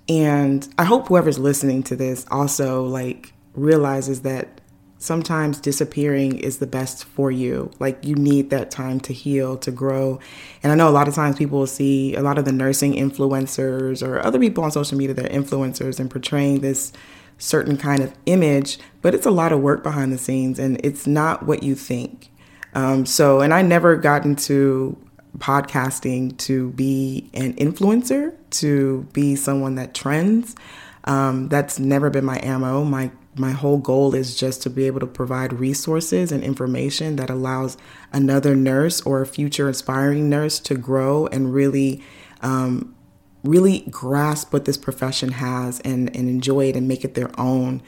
And 0.10 0.68
I 0.78 0.86
hope 0.86 1.08
whoever's 1.08 1.40
listening 1.40 1.84
to 1.84 1.96
this 1.96 2.26
also 2.32 2.84
like 2.86 3.34
realizes 3.54 4.22
that 4.22 4.62
sometimes 5.00 5.60
disappearing 5.60 6.40
is 6.40 6.58
the 6.58 6.68
best 6.68 7.04
for 7.04 7.30
you. 7.30 7.70
Like 7.80 8.04
you 8.04 8.16
need 8.16 8.50
that 8.50 8.72
time 8.72 9.00
to 9.02 9.14
heal, 9.14 9.58
to 9.58 9.72
grow. 9.72 10.20
And 10.64 10.72
I 10.72 10.76
know 10.76 10.90
a 10.90 10.92
lot 10.92 11.08
of 11.08 11.14
times 11.14 11.38
people 11.38 11.60
will 11.60 11.68
see 11.68 12.16
a 12.16 12.22
lot 12.22 12.38
of 12.38 12.46
the 12.46 12.52
nursing 12.52 12.94
influencers 12.94 14.06
or 14.06 14.26
other 14.26 14.40
people 14.40 14.64
on 14.64 14.72
social 14.72 14.98
media 14.98 15.14
that 15.14 15.26
are 15.26 15.30
influencers 15.30 16.00
and 16.00 16.10
portraying 16.10 16.62
this 16.62 16.94
certain 17.38 17.78
kind 17.78 18.02
of 18.02 18.14
image, 18.26 18.80
but 19.02 19.14
it's 19.14 19.26
a 19.26 19.32
lot 19.32 19.52
of 19.52 19.60
work 19.60 19.84
behind 19.84 20.12
the 20.12 20.18
scenes 20.18 20.58
and 20.58 20.82
it's 20.84 21.06
not 21.06 21.46
what 21.46 21.62
you 21.62 21.76
think. 21.76 22.32
Um, 22.74 23.06
so, 23.06 23.42
and 23.42 23.54
I 23.54 23.62
never 23.62 23.96
got 23.96 24.26
into 24.26 24.98
podcasting 25.39 26.38
to 26.38 26.72
be 26.72 27.29
an 27.34 27.53
influencer, 27.53 28.36
to 28.51 29.08
be 29.13 29.36
someone 29.36 29.75
that 29.75 29.94
trends. 29.94 30.56
Um, 31.03 31.48
that's 31.48 31.79
never 31.79 32.10
been 32.10 32.25
my 32.25 32.39
ammo. 32.44 32.84
My 32.84 33.12
my 33.36 33.51
whole 33.51 33.77
goal 33.77 34.15
is 34.15 34.36
just 34.36 34.63
to 34.63 34.70
be 34.70 34.88
able 34.88 35.00
to 35.00 35.06
provide 35.06 35.53
resources 35.53 36.32
and 36.32 36.44
information 36.44 37.17
that 37.17 37.29
allows 37.29 37.77
another 38.12 38.56
nurse 38.56 39.00
or 39.01 39.22
a 39.22 39.27
future 39.27 39.67
inspiring 39.67 40.27
nurse 40.27 40.60
to 40.60 40.75
grow 40.75 41.27
and 41.27 41.53
really 41.53 42.03
um, 42.41 42.96
really 43.44 43.82
grasp 43.89 44.51
what 44.51 44.65
this 44.65 44.77
profession 44.77 45.34
has 45.34 45.79
and, 45.82 46.15
and 46.15 46.29
enjoy 46.29 46.65
it 46.65 46.75
and 46.75 46.88
make 46.88 47.03
it 47.06 47.13
their 47.13 47.29
own. 47.39 47.82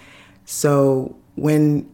So 0.45 1.17
when 1.35 1.89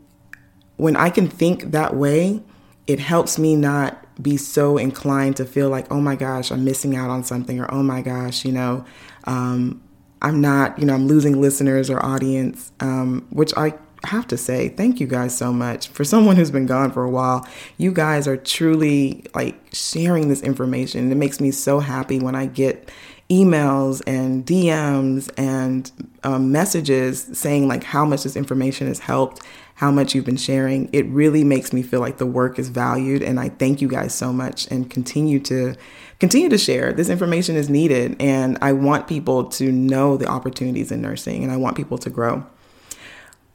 when 0.78 0.98
I 0.98 1.10
can 1.10 1.30
think 1.30 1.72
that 1.72 1.96
way, 1.96 2.44
it 2.86 3.00
helps 3.00 3.40
me 3.40 3.56
not 3.56 4.05
be 4.22 4.38
so 4.38 4.78
inclined 4.78 5.38
to 5.38 5.46
feel 5.46 5.70
like, 5.70 5.92
oh 5.92 6.02
my 6.02 6.16
gosh, 6.16 6.52
I'm 6.52 6.64
missing 6.64 6.96
out 6.96 7.10
on 7.10 7.24
something, 7.24 7.60
or 7.60 7.72
oh 7.74 7.84
my 7.84 8.02
gosh, 8.02 8.46
you 8.46 8.52
know, 8.52 8.86
um, 9.26 9.82
I'm 10.22 10.42
not, 10.42 10.80
you 10.80 10.86
know, 10.86 10.94
I'm 10.94 11.08
losing 11.08 11.40
listeners 11.42 11.90
or 11.90 12.04
audience, 12.04 12.72
um, 12.80 13.28
which 13.30 13.54
I 13.58 13.74
have 14.06 14.28
to 14.28 14.38
say, 14.38 14.70
thank 14.70 15.00
you 15.00 15.08
guys 15.08 15.38
so 15.38 15.52
much. 15.52 15.88
For 15.90 16.04
someone 16.04 16.36
who's 16.36 16.52
been 16.52 16.66
gone 16.66 16.92
for 16.92 17.04
a 17.04 17.10
while, 17.10 17.48
you 17.78 17.92
guys 17.92 18.28
are 18.28 18.38
truly 18.38 19.26
like 19.34 19.56
sharing 19.74 20.30
this 20.30 20.42
information. 20.42 21.12
It 21.12 21.16
makes 21.16 21.40
me 21.40 21.52
so 21.52 21.80
happy 21.80 22.20
when 22.20 22.36
I 22.36 22.46
get 22.46 22.92
emails 23.30 24.02
and 24.06 24.46
DMs 24.46 25.32
and 25.38 25.92
um, 26.24 26.52
messages 26.52 27.28
saying 27.34 27.68
like 27.68 27.84
how 27.84 28.06
much 28.06 28.24
this 28.24 28.36
information 28.36 28.88
has 28.88 29.00
helped, 29.00 29.42
how 29.76 29.92
much 29.92 30.16
you've 30.16 30.26
been 30.26 30.38
sharing. 30.38 30.90
It 30.94 31.06
really 31.08 31.44
makes 31.44 31.74
me 31.74 31.84
feel 31.84 32.00
like 32.00 32.18
the 32.18 32.26
work 32.26 32.58
is 32.58 32.70
valued, 32.70 33.22
and 33.22 33.40
I 33.40 33.50
thank 33.50 33.82
you 33.82 33.88
guys 33.88 34.14
so 34.14 34.34
much 34.34 34.70
and 34.72 34.90
continue 34.90 35.40
to 35.42 35.76
continue 36.20 36.50
to 36.50 36.58
share. 36.58 36.94
This 36.94 37.10
information 37.10 37.56
is 37.56 37.70
needed, 37.70 38.16
and 38.20 38.58
I 38.62 38.72
want 38.72 39.08
people 39.08 39.46
to 39.52 39.72
know 39.72 40.18
the 40.18 40.28
opportunities 40.28 40.92
in 40.92 41.02
nursing, 41.02 41.44
and 41.44 41.52
I 41.52 41.58
want 41.58 41.76
people 41.76 41.98
to 42.00 42.10
grow. 42.10 42.46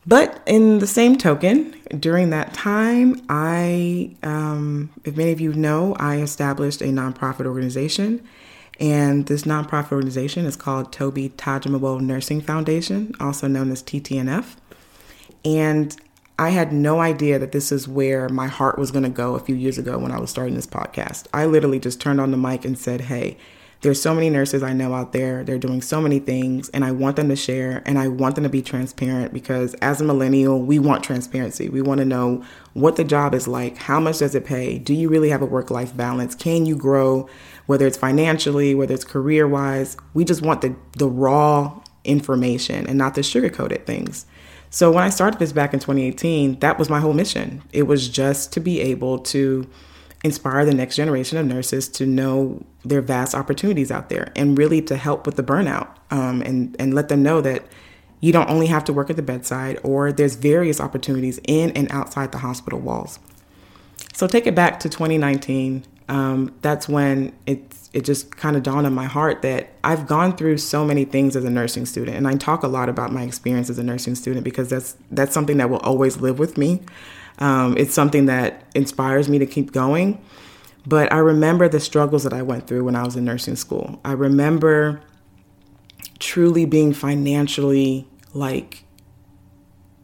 But 0.07 0.43
in 0.47 0.79
the 0.79 0.87
same 0.87 1.17
token, 1.17 1.75
during 1.99 2.31
that 2.31 2.55
time, 2.55 3.21
I, 3.29 4.15
um, 4.23 4.91
if 5.05 5.17
many 5.17 5.33
of 5.33 5.41
you 5.41 5.53
know, 5.53 5.95
I 5.99 6.17
established 6.17 6.81
a 6.81 6.87
nonprofit 6.87 7.47
organization. 7.47 8.27
And 8.79 9.27
this 9.27 9.43
nonprofit 9.43 9.93
organization 9.93 10.47
is 10.47 10.57
called 10.57 10.91
Toby 10.91 11.29
Tajimabo 11.31 12.00
Nursing 12.00 12.41
Foundation, 12.41 13.15
also 13.21 13.47
known 13.47 13.71
as 13.71 13.83
TTNF. 13.83 14.57
And 15.45 15.95
I 16.41 16.49
had 16.49 16.73
no 16.73 17.03
idea 17.03 17.39
that 17.39 17.53
this 17.53 17.71
is 17.71 17.87
where 17.87 18.27
my 18.31 18.47
heart 18.47 18.79
was 18.79 18.91
going 18.91 19.03
to 19.03 19.11
go 19.11 19.35
a 19.35 19.41
few 19.41 19.55
years 19.55 19.77
ago 19.77 19.99
when 19.99 20.11
I 20.11 20.19
was 20.19 20.31
starting 20.31 20.55
this 20.55 20.67
podcast. 20.67 21.27
I 21.35 21.45
literally 21.45 21.79
just 21.79 22.01
turned 22.01 22.19
on 22.19 22.31
the 22.31 22.39
mic 22.39 22.65
and 22.65 22.79
said, 22.79 23.03
Hey, 23.03 23.37
there's 23.83 24.01
so 24.01 24.15
many 24.15 24.31
nurses 24.31 24.63
I 24.63 24.73
know 24.73 24.95
out 24.95 25.13
there. 25.13 25.45
They're 25.45 25.59
doing 25.59 25.83
so 25.83 26.01
many 26.01 26.19
things, 26.19 26.71
and 26.71 26.83
I 26.83 26.93
want 26.93 27.17
them 27.17 27.29
to 27.29 27.37
share 27.37 27.83
and 27.85 27.99
I 27.99 28.09
want 28.09 28.37
them 28.37 28.45
to 28.45 28.51
be 28.51 28.63
transparent 28.63 29.35
because 29.35 29.75
as 29.83 30.01
a 30.01 30.05
millennial, 30.05 30.63
we 30.63 30.79
want 30.79 31.05
transparency. 31.05 31.69
We 31.69 31.83
want 31.83 31.99
to 31.99 32.07
know 32.07 32.43
what 32.73 32.97
the 32.97 33.05
job 33.05 33.35
is 33.35 33.47
like, 33.47 33.77
how 33.77 34.01
much 34.01 34.21
does 34.21 34.35
it 34.35 34.47
pay? 34.47 34.79
Do 34.79 34.95
you 34.95 35.11
really 35.11 35.29
have 35.29 35.43
a 35.43 35.47
work 35.47 35.71
life 35.71 35.95
balance? 35.95 36.35
Can 36.35 36.65
you 36.65 36.75
grow, 36.75 37.29
whether 37.67 37.87
it's 37.87 37.99
financially, 37.99 38.75
whether 38.75 38.95
it's 38.95 39.05
career 39.05 39.47
wise? 39.47 39.95
We 40.15 40.25
just 40.25 40.41
want 40.41 40.63
the, 40.63 40.75
the 40.97 41.09
raw 41.09 41.83
information 42.05 42.87
and 42.87 42.97
not 42.97 43.15
the 43.15 43.23
sugar 43.23 43.51
coated 43.51 43.85
things. 43.85 44.25
So 44.71 44.93
when 44.93 45.03
I 45.03 45.11
started 45.11 45.41
this 45.41 45.53
back 45.53 45.75
in 45.75 45.81
2018, 45.81 46.61
that 46.61 46.79
was 46.79 46.89
my 46.89 47.00
whole 47.00 47.12
mission. 47.12 47.62
It 47.73 47.83
was 47.85 48.09
just 48.09 48.53
to 48.53 48.61
be 48.61 48.81
able 48.81 49.19
to 49.19 49.69
inspire 50.23 50.65
the 50.65 50.75
next 50.75 50.97
generation 50.97 51.39
of 51.39 51.47
nurses 51.47 51.89
to 51.89 52.07
know 52.07 52.65
their 52.85 53.00
vast 53.00 53.35
opportunities 53.35 53.91
out 53.91 54.09
there 54.11 54.31
and 54.37 54.57
really 54.57 54.81
to 54.83 54.97
help 54.97 55.27
with 55.27 55.37
the 55.37 55.43
burnout 55.43 55.89
um, 56.11 56.41
and, 56.43 56.77
and 56.79 56.95
let 56.95 57.09
them 57.09 57.23
know 57.23 57.41
that 57.41 57.65
you 58.21 58.33
don't 58.33 58.49
only 58.50 58.67
have 58.67 58.85
to 58.85 58.93
work 58.93 59.11
at 59.11 59.17
the 59.17 59.23
bedside 59.23 59.79
or 59.83 60.12
there's 60.12 60.37
various 60.37 60.81
opportunities 60.81 61.41
in 61.49 61.71
and 61.71 61.91
outside 61.91 62.33
the 62.33 62.39
hospital 62.39 62.79
walls. 62.79 63.19
So 64.12 64.27
take 64.27 64.47
it 64.47 64.55
back 64.55 64.79
to 64.81 64.89
2019. 64.89 65.85
Um, 66.09 66.55
that's 66.61 66.89
when 66.89 67.33
it 67.47 67.73
it 67.93 68.05
just 68.05 68.37
kind 68.37 68.57
of 68.57 68.63
dawned 68.63 68.87
on 68.87 68.95
my 68.95 69.07
heart 69.07 69.43
that 69.43 69.71
I've 69.83 70.07
gone 70.07 70.37
through 70.37 70.59
so 70.59 70.85
many 70.85 71.05
things 71.05 71.35
as 71.35 71.45
a 71.45 71.51
nursing 71.51 71.87
student, 71.87 72.17
and 72.17 72.29
I 72.29 72.35
talk 72.35 72.63
a 72.63 72.69
lot 72.69 72.89
about 72.89 73.13
my 73.13 73.23
experience 73.23 73.69
as 73.69 73.79
a 73.79 73.83
nursing 73.83 74.15
student 74.15 74.45
because 74.45 74.69
that's 74.69 74.97
that's 75.11 75.35
something 75.35 75.57
that 75.57 75.71
will 75.71 75.79
always 75.79 76.19
live 76.19 76.39
with 76.39 76.57
me. 76.57 76.83
Um, 77.39 77.77
it's 77.77 77.95
something 77.95 78.27
that 78.27 78.65
inspires 78.75 79.29
me 79.29 79.39
to 79.39 79.47
keep 79.47 79.73
going. 79.73 80.23
But 80.87 81.13
I 81.13 81.19
remember 81.19 81.69
the 81.69 81.81
struggles 81.81 82.25
that 82.25 82.33
I 82.33 82.43
went 82.43 82.67
through 82.67 82.85
when 82.85 82.97
I 82.97 83.05
was 83.05 83.17
in 83.17 83.25
nursing 83.25 83.57
school. 83.57 84.01
I 84.05 84.13
remember 84.13 85.03
truly 86.19 86.65
being 86.65 86.93
financially 86.93 88.07
like, 88.33 88.85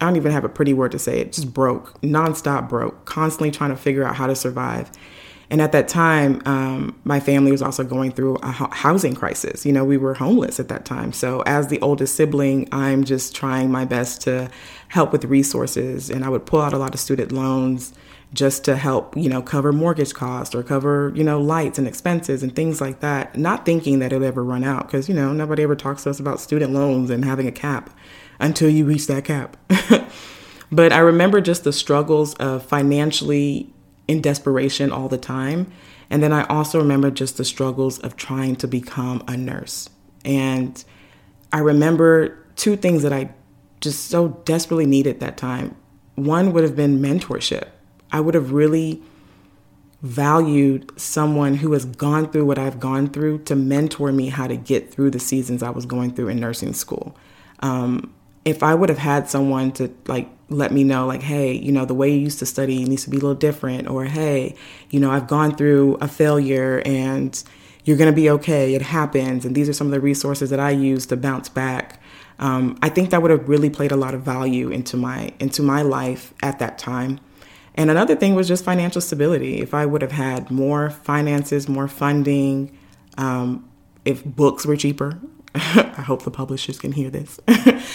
I 0.01 0.07
don't 0.07 0.17
even 0.17 0.33
have 0.33 0.45
a 0.45 0.49
pretty 0.49 0.75
word 0.75 0.93
to 0.93 0.99
say 0.99 1.21
it, 1.21 1.33
just 1.33 1.55
broke, 1.55 2.01
nonstop 2.03 2.69
broke, 2.69 3.05
constantly 3.07 3.51
trying 3.51 3.71
to 3.71 3.77
figure 3.77 4.05
out 4.05 4.17
how 4.17 4.27
to 4.27 4.37
survive. 4.37 4.91
And 5.49 5.61
at 5.63 5.73
that 5.73 5.87
time, 5.87 6.43
um, 6.45 6.99
my 7.05 7.21
family 7.21 7.53
was 7.53 7.63
also 7.63 7.85
going 7.85 8.11
through 8.11 8.37
a 8.43 8.51
housing 8.51 9.15
crisis. 9.15 9.65
You 9.65 9.73
know, 9.73 9.85
we 9.85 9.97
were 9.97 10.15
homeless 10.15 10.59
at 10.59 10.69
that 10.69 10.85
time. 10.85 11.13
So, 11.13 11.43
as 11.47 11.69
the 11.69 11.81
oldest 11.81 12.17
sibling, 12.17 12.69
I'm 12.73 13.05
just 13.05 13.35
trying 13.35 13.71
my 13.71 13.85
best 13.85 14.21
to 14.23 14.51
help 14.89 15.13
with 15.13 15.25
resources. 15.25 16.11
And 16.11 16.25
I 16.25 16.29
would 16.29 16.47
pull 16.47 16.61
out 16.61 16.73
a 16.73 16.79
lot 16.79 16.95
of 16.95 17.01
student 17.01 17.31
loans 17.31 17.95
just 18.35 18.65
to 18.65 18.77
help, 18.77 19.17
you 19.17 19.29
know, 19.29 19.41
cover 19.41 19.73
mortgage 19.73 20.13
costs 20.13 20.55
or 20.55 20.63
cover, 20.63 21.13
you 21.15 21.23
know, 21.23 21.41
lights 21.41 21.79
and 21.79 21.87
expenses 21.87 22.43
and 22.43 22.55
things 22.55 22.81
like 22.81 23.01
that, 23.01 23.39
not 23.39 23.65
thinking 23.65 24.01
that 24.01 24.13
it 24.13 24.19
would 24.19 24.27
ever 24.27 24.43
run 24.43 24.65
out 24.65 24.87
because, 24.87 25.09
you 25.09 25.15
know, 25.15 25.33
nobody 25.33 25.63
ever 25.63 25.77
talks 25.77 26.03
to 26.03 26.11
us 26.11 26.19
about 26.19 26.41
student 26.41 26.73
loans 26.73 27.09
and 27.09 27.25
having 27.25 27.47
a 27.47 27.53
cap 27.53 27.91
until 28.41 28.69
you 28.69 28.85
reach 28.85 29.07
that 29.07 29.25
cap. 29.25 29.57
but 30.73 30.93
I 30.93 30.99
remember 30.99 31.41
just 31.41 31.63
the 31.63 31.73
struggles 31.73 32.35
of 32.35 32.65
financially 32.65 33.73
in 34.09 34.21
desperation 34.21 34.93
all 34.93 35.09
the 35.09 35.19
time. 35.19 35.71
And 36.11 36.23
then 36.23 36.33
I 36.33 36.45
also 36.45 36.79
remember 36.79 37.11
just 37.11 37.37
the 37.37 37.45
struggles 37.45 37.99
of 37.99 38.17
trying 38.17 38.57
to 38.57 38.69
become 38.69 39.23
a 39.27 39.37
nurse. 39.37 39.89
And 40.25 40.83
I 41.53 41.59
remember 41.59 42.39
two 42.57 42.77
things 42.77 43.03
that 43.03 43.13
I 43.13 43.31
just 43.81 44.09
so 44.09 44.29
desperately 44.45 44.87
needed 44.87 45.21
that 45.21 45.37
time. 45.37 45.77
One 46.15 46.53
would 46.53 46.65
have 46.65 46.77
been 46.77 47.01
mentorship. 47.01 47.69
I 48.13 48.21
would 48.21 48.35
have 48.35 48.53
really 48.53 49.03
valued 50.03 50.93
someone 50.99 51.55
who 51.55 51.73
has 51.73 51.85
gone 51.85 52.31
through 52.31 52.45
what 52.45 52.59
I've 52.59 52.79
gone 52.79 53.09
through 53.09 53.39
to 53.45 53.57
mentor 53.57 54.13
me 54.13 54.29
how 54.29 54.47
to 54.47 54.57
get 54.57 54.93
through 54.93 55.11
the 55.11 55.19
seasons 55.19 55.63
I 55.63 55.71
was 55.71 55.87
going 55.87 56.15
through 56.15 56.29
in 56.29 56.39
nursing 56.39 56.75
school. 56.75 57.17
Um, 57.61 58.15
if 58.45 58.63
I 58.63 58.75
would 58.75 58.89
have 58.89 58.99
had 58.99 59.29
someone 59.29 59.73
to 59.73 59.93
like 60.07 60.29
let 60.49 60.73
me 60.73 60.85
know, 60.85 61.07
like, 61.07 61.23
hey, 61.23 61.53
you 61.53 61.73
know, 61.73 61.85
the 61.85 61.95
way 61.95 62.11
you 62.11 62.19
used 62.19 62.39
to 62.39 62.47
study 62.47 62.85
needs 62.85 63.05
to 63.05 63.11
be 63.11 63.17
a 63.17 63.21
little 63.21 63.35
different, 63.35 63.89
or 63.89 64.05
hey, 64.05 64.55
you 64.91 65.01
know, 65.01 65.11
I've 65.11 65.27
gone 65.27 65.57
through 65.57 65.97
a 66.01 66.09
failure 66.09 66.83
and 66.85 67.43
you're 67.85 67.97
going 67.97 68.11
to 68.11 68.17
be 68.17 68.31
okay. 68.31 68.75
It 68.75 68.83
happens. 68.83 69.45
And 69.45 69.55
these 69.55 69.69
are 69.69 69.73
some 69.73 69.87
of 69.87 69.93
the 69.93 70.01
resources 70.01 70.51
that 70.51 70.61
I 70.61 70.71
use 70.71 71.07
to 71.07 71.17
bounce 71.17 71.49
back. 71.49 72.01
Um, 72.39 72.79
I 72.83 72.89
think 72.89 73.11
that 73.11 73.23
would 73.23 73.31
have 73.31 73.49
really 73.49 73.71
played 73.71 73.93
a 73.93 73.97
lot 73.97 74.15
of 74.15 74.23
value 74.23 74.69
into 74.71 74.97
my 74.97 75.33
into 75.39 75.63
my 75.63 75.83
life 75.83 76.35
at 76.43 76.59
that 76.59 76.79
time. 76.79 77.19
And 77.75 77.91
another 77.91 78.17
thing 78.17 78.35
was 78.35 78.49
just 78.49 78.65
financial 78.65 79.01
stability. 79.01 79.61
If 79.61 79.75
I 79.75 79.87
would 79.87 80.03
have 80.03 80.13
had 80.13 80.51
more 80.51 80.91
finances, 80.91 81.69
more 81.69 81.89
funding, 81.89 82.77
um, 83.19 83.69
if 84.05 84.25
books 84.25 84.67
were 84.67 84.77
cheaper, 84.77 85.19
I 85.99 86.03
hope 86.03 86.23
the 86.23 86.31
publishers 86.31 86.79
can 86.79 86.93
hear 86.93 87.11
this. 87.11 87.41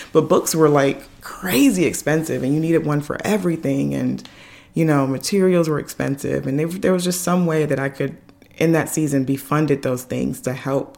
but 0.14 0.22
books 0.22 0.56
were 0.56 0.70
like 0.70 1.04
crazy 1.22 1.86
expensive, 1.86 2.44
and 2.44 2.54
you 2.54 2.60
needed 2.60 2.86
one 2.86 3.02
for 3.02 3.18
everything. 3.26 3.94
And, 3.94 4.28
you 4.74 4.86
know, 4.86 5.06
materials 5.06 5.70
were 5.70 5.80
expensive. 5.80 6.48
And 6.48 6.60
they, 6.60 6.66
there 6.66 6.94
was 6.94 7.04
just 7.04 7.22
some 7.22 7.46
way 7.46 7.66
that 7.66 7.80
I 7.80 7.90
could, 7.90 8.18
in 8.56 8.72
that 8.72 8.90
season, 8.90 9.26
be 9.26 9.38
funded 9.38 9.84
those 9.84 10.04
things 10.04 10.42
to 10.42 10.54
help. 10.54 10.98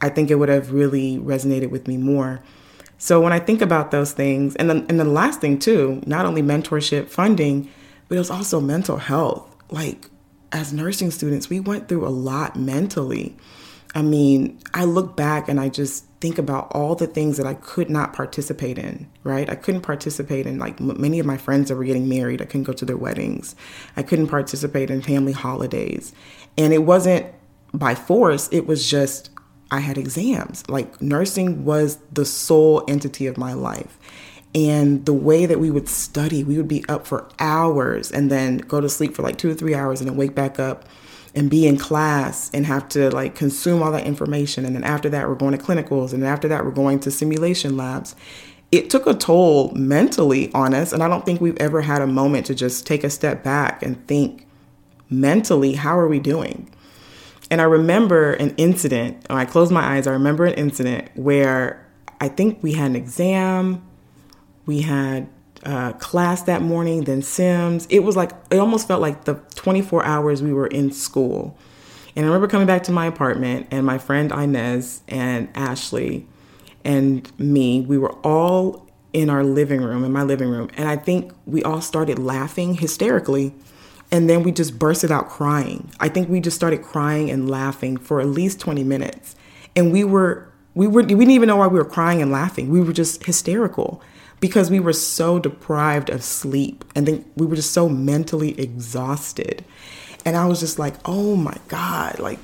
I 0.00 0.08
think 0.08 0.30
it 0.30 0.36
would 0.36 0.48
have 0.48 0.72
really 0.72 1.18
resonated 1.18 1.70
with 1.70 1.88
me 1.88 1.96
more. 1.96 2.40
So 2.98 3.20
when 3.20 3.32
I 3.32 3.38
think 3.38 3.60
about 3.60 3.90
those 3.90 4.12
things, 4.12 4.54
and 4.56 4.70
then, 4.70 4.86
and 4.88 4.98
the 4.98 5.04
last 5.04 5.40
thing 5.40 5.58
too, 5.58 6.02
not 6.06 6.26
only 6.26 6.42
mentorship, 6.42 7.08
funding, 7.08 7.70
but 8.08 8.16
it 8.16 8.18
was 8.18 8.30
also 8.30 8.60
mental 8.60 8.98
health. 8.98 9.52
Like 9.70 10.08
as 10.52 10.72
nursing 10.72 11.10
students, 11.10 11.48
we 11.48 11.60
went 11.60 11.88
through 11.88 12.06
a 12.06 12.10
lot 12.10 12.56
mentally. 12.56 13.36
I 13.94 14.02
mean, 14.02 14.58
I 14.74 14.84
look 14.84 15.16
back 15.16 15.48
and 15.48 15.58
I 15.58 15.68
just 15.68 16.04
think 16.20 16.38
about 16.38 16.68
all 16.72 16.94
the 16.94 17.06
things 17.06 17.36
that 17.36 17.46
I 17.46 17.54
could 17.54 17.88
not 17.88 18.12
participate 18.12 18.76
in, 18.78 19.08
right? 19.24 19.48
I 19.48 19.54
couldn't 19.54 19.82
participate 19.82 20.46
in 20.46 20.58
like 20.58 20.80
m- 20.80 21.00
many 21.00 21.18
of 21.18 21.26
my 21.26 21.36
friends 21.36 21.68
that 21.68 21.76
were 21.76 21.84
getting 21.84 22.08
married. 22.08 22.42
I 22.42 22.44
couldn't 22.44 22.64
go 22.64 22.72
to 22.72 22.84
their 22.84 22.96
weddings. 22.96 23.54
I 23.96 24.02
couldn't 24.02 24.28
participate 24.28 24.90
in 24.90 25.00
family 25.00 25.32
holidays. 25.32 26.12
And 26.56 26.72
it 26.72 26.84
wasn't 26.84 27.26
by 27.72 27.94
force, 27.94 28.48
it 28.52 28.66
was 28.66 28.88
just 28.88 29.30
I 29.70 29.80
had 29.80 29.98
exams. 29.98 30.68
Like 30.68 31.00
nursing 31.00 31.64
was 31.64 31.98
the 32.12 32.24
sole 32.24 32.84
entity 32.88 33.26
of 33.26 33.36
my 33.36 33.52
life. 33.52 33.98
And 34.54 35.04
the 35.04 35.12
way 35.12 35.44
that 35.44 35.60
we 35.60 35.70
would 35.70 35.88
study, 35.88 36.42
we 36.42 36.56
would 36.56 36.68
be 36.68 36.84
up 36.88 37.06
for 37.06 37.28
hours 37.38 38.10
and 38.10 38.30
then 38.30 38.58
go 38.58 38.80
to 38.80 38.88
sleep 38.88 39.14
for 39.14 39.22
like 39.22 39.36
two 39.36 39.50
or 39.50 39.54
three 39.54 39.74
hours 39.74 40.00
and 40.00 40.08
then 40.08 40.16
wake 40.16 40.34
back 40.34 40.58
up 40.58 40.88
and 41.34 41.50
be 41.50 41.66
in 41.66 41.76
class 41.76 42.50
and 42.52 42.66
have 42.66 42.88
to 42.90 43.10
like 43.10 43.34
consume 43.34 43.82
all 43.82 43.92
that 43.92 44.06
information. 44.06 44.64
And 44.64 44.74
then 44.74 44.84
after 44.84 45.08
that, 45.10 45.28
we're 45.28 45.34
going 45.34 45.56
to 45.56 45.62
clinicals. 45.62 46.12
And 46.12 46.24
after 46.24 46.48
that, 46.48 46.64
we're 46.64 46.70
going 46.70 47.00
to 47.00 47.10
simulation 47.10 47.76
labs. 47.76 48.16
It 48.70 48.90
took 48.90 49.06
a 49.06 49.14
toll 49.14 49.72
mentally 49.72 50.52
on 50.52 50.74
us. 50.74 50.92
And 50.92 51.02
I 51.02 51.08
don't 51.08 51.24
think 51.24 51.40
we've 51.40 51.56
ever 51.58 51.82
had 51.82 52.02
a 52.02 52.06
moment 52.06 52.46
to 52.46 52.54
just 52.54 52.86
take 52.86 53.04
a 53.04 53.10
step 53.10 53.42
back 53.42 53.82
and 53.82 54.06
think 54.06 54.46
mentally, 55.10 55.74
how 55.74 55.98
are 55.98 56.08
we 56.08 56.18
doing? 56.18 56.70
And 57.50 57.60
I 57.60 57.64
remember 57.64 58.32
an 58.34 58.54
incident, 58.56 59.24
when 59.28 59.38
I 59.38 59.46
close 59.46 59.70
my 59.70 59.96
eyes, 59.96 60.06
I 60.06 60.12
remember 60.12 60.44
an 60.44 60.54
incident 60.54 61.10
where 61.14 61.86
I 62.20 62.28
think 62.28 62.62
we 62.62 62.72
had 62.72 62.90
an 62.90 62.96
exam, 62.96 63.82
we 64.66 64.82
had 64.82 65.28
uh, 65.64 65.92
class 65.94 66.42
that 66.42 66.62
morning, 66.62 67.04
then 67.04 67.22
Sims. 67.22 67.86
It 67.90 68.00
was 68.00 68.16
like, 68.16 68.32
it 68.50 68.58
almost 68.58 68.88
felt 68.88 69.00
like 69.00 69.24
the 69.24 69.34
24 69.54 70.04
hours 70.04 70.42
we 70.42 70.52
were 70.52 70.66
in 70.66 70.92
school. 70.92 71.56
And 72.16 72.24
I 72.24 72.28
remember 72.28 72.48
coming 72.48 72.66
back 72.66 72.82
to 72.84 72.92
my 72.92 73.06
apartment, 73.06 73.68
and 73.70 73.86
my 73.86 73.98
friend 73.98 74.32
Inez 74.32 75.02
and 75.08 75.48
Ashley 75.54 76.26
and 76.84 77.30
me, 77.38 77.80
we 77.80 77.98
were 77.98 78.12
all 78.26 78.88
in 79.12 79.30
our 79.30 79.44
living 79.44 79.80
room, 79.82 80.04
in 80.04 80.12
my 80.12 80.22
living 80.22 80.48
room. 80.48 80.70
And 80.76 80.88
I 80.88 80.96
think 80.96 81.32
we 81.46 81.62
all 81.62 81.80
started 81.80 82.18
laughing 82.18 82.74
hysterically. 82.74 83.54
And 84.10 84.28
then 84.28 84.42
we 84.42 84.52
just 84.52 84.78
bursted 84.78 85.12
out 85.12 85.28
crying. 85.28 85.90
I 86.00 86.08
think 86.08 86.28
we 86.28 86.40
just 86.40 86.56
started 86.56 86.82
crying 86.82 87.30
and 87.30 87.50
laughing 87.50 87.98
for 87.98 88.20
at 88.20 88.26
least 88.26 88.58
20 88.58 88.82
minutes. 88.84 89.36
And 89.76 89.92
we 89.92 90.02
were, 90.02 90.50
we 90.74 90.86
were, 90.86 91.02
we 91.02 91.14
didn't 91.14 91.30
even 91.30 91.46
know 91.46 91.56
why 91.56 91.66
we 91.66 91.78
were 91.78 91.84
crying 91.84 92.22
and 92.22 92.32
laughing. 92.32 92.70
We 92.70 92.80
were 92.80 92.92
just 92.92 93.24
hysterical 93.24 94.02
because 94.40 94.70
we 94.70 94.80
were 94.80 94.92
so 94.92 95.38
deprived 95.38 96.10
of 96.10 96.22
sleep 96.22 96.84
and 96.94 97.06
then 97.06 97.24
we 97.36 97.46
were 97.46 97.56
just 97.56 97.72
so 97.72 97.88
mentally 97.88 98.58
exhausted. 98.60 99.64
And 100.24 100.36
I 100.36 100.46
was 100.46 100.60
just 100.60 100.78
like, 100.78 100.94
oh 101.04 101.36
my 101.36 101.56
God, 101.68 102.18
like, 102.18 102.38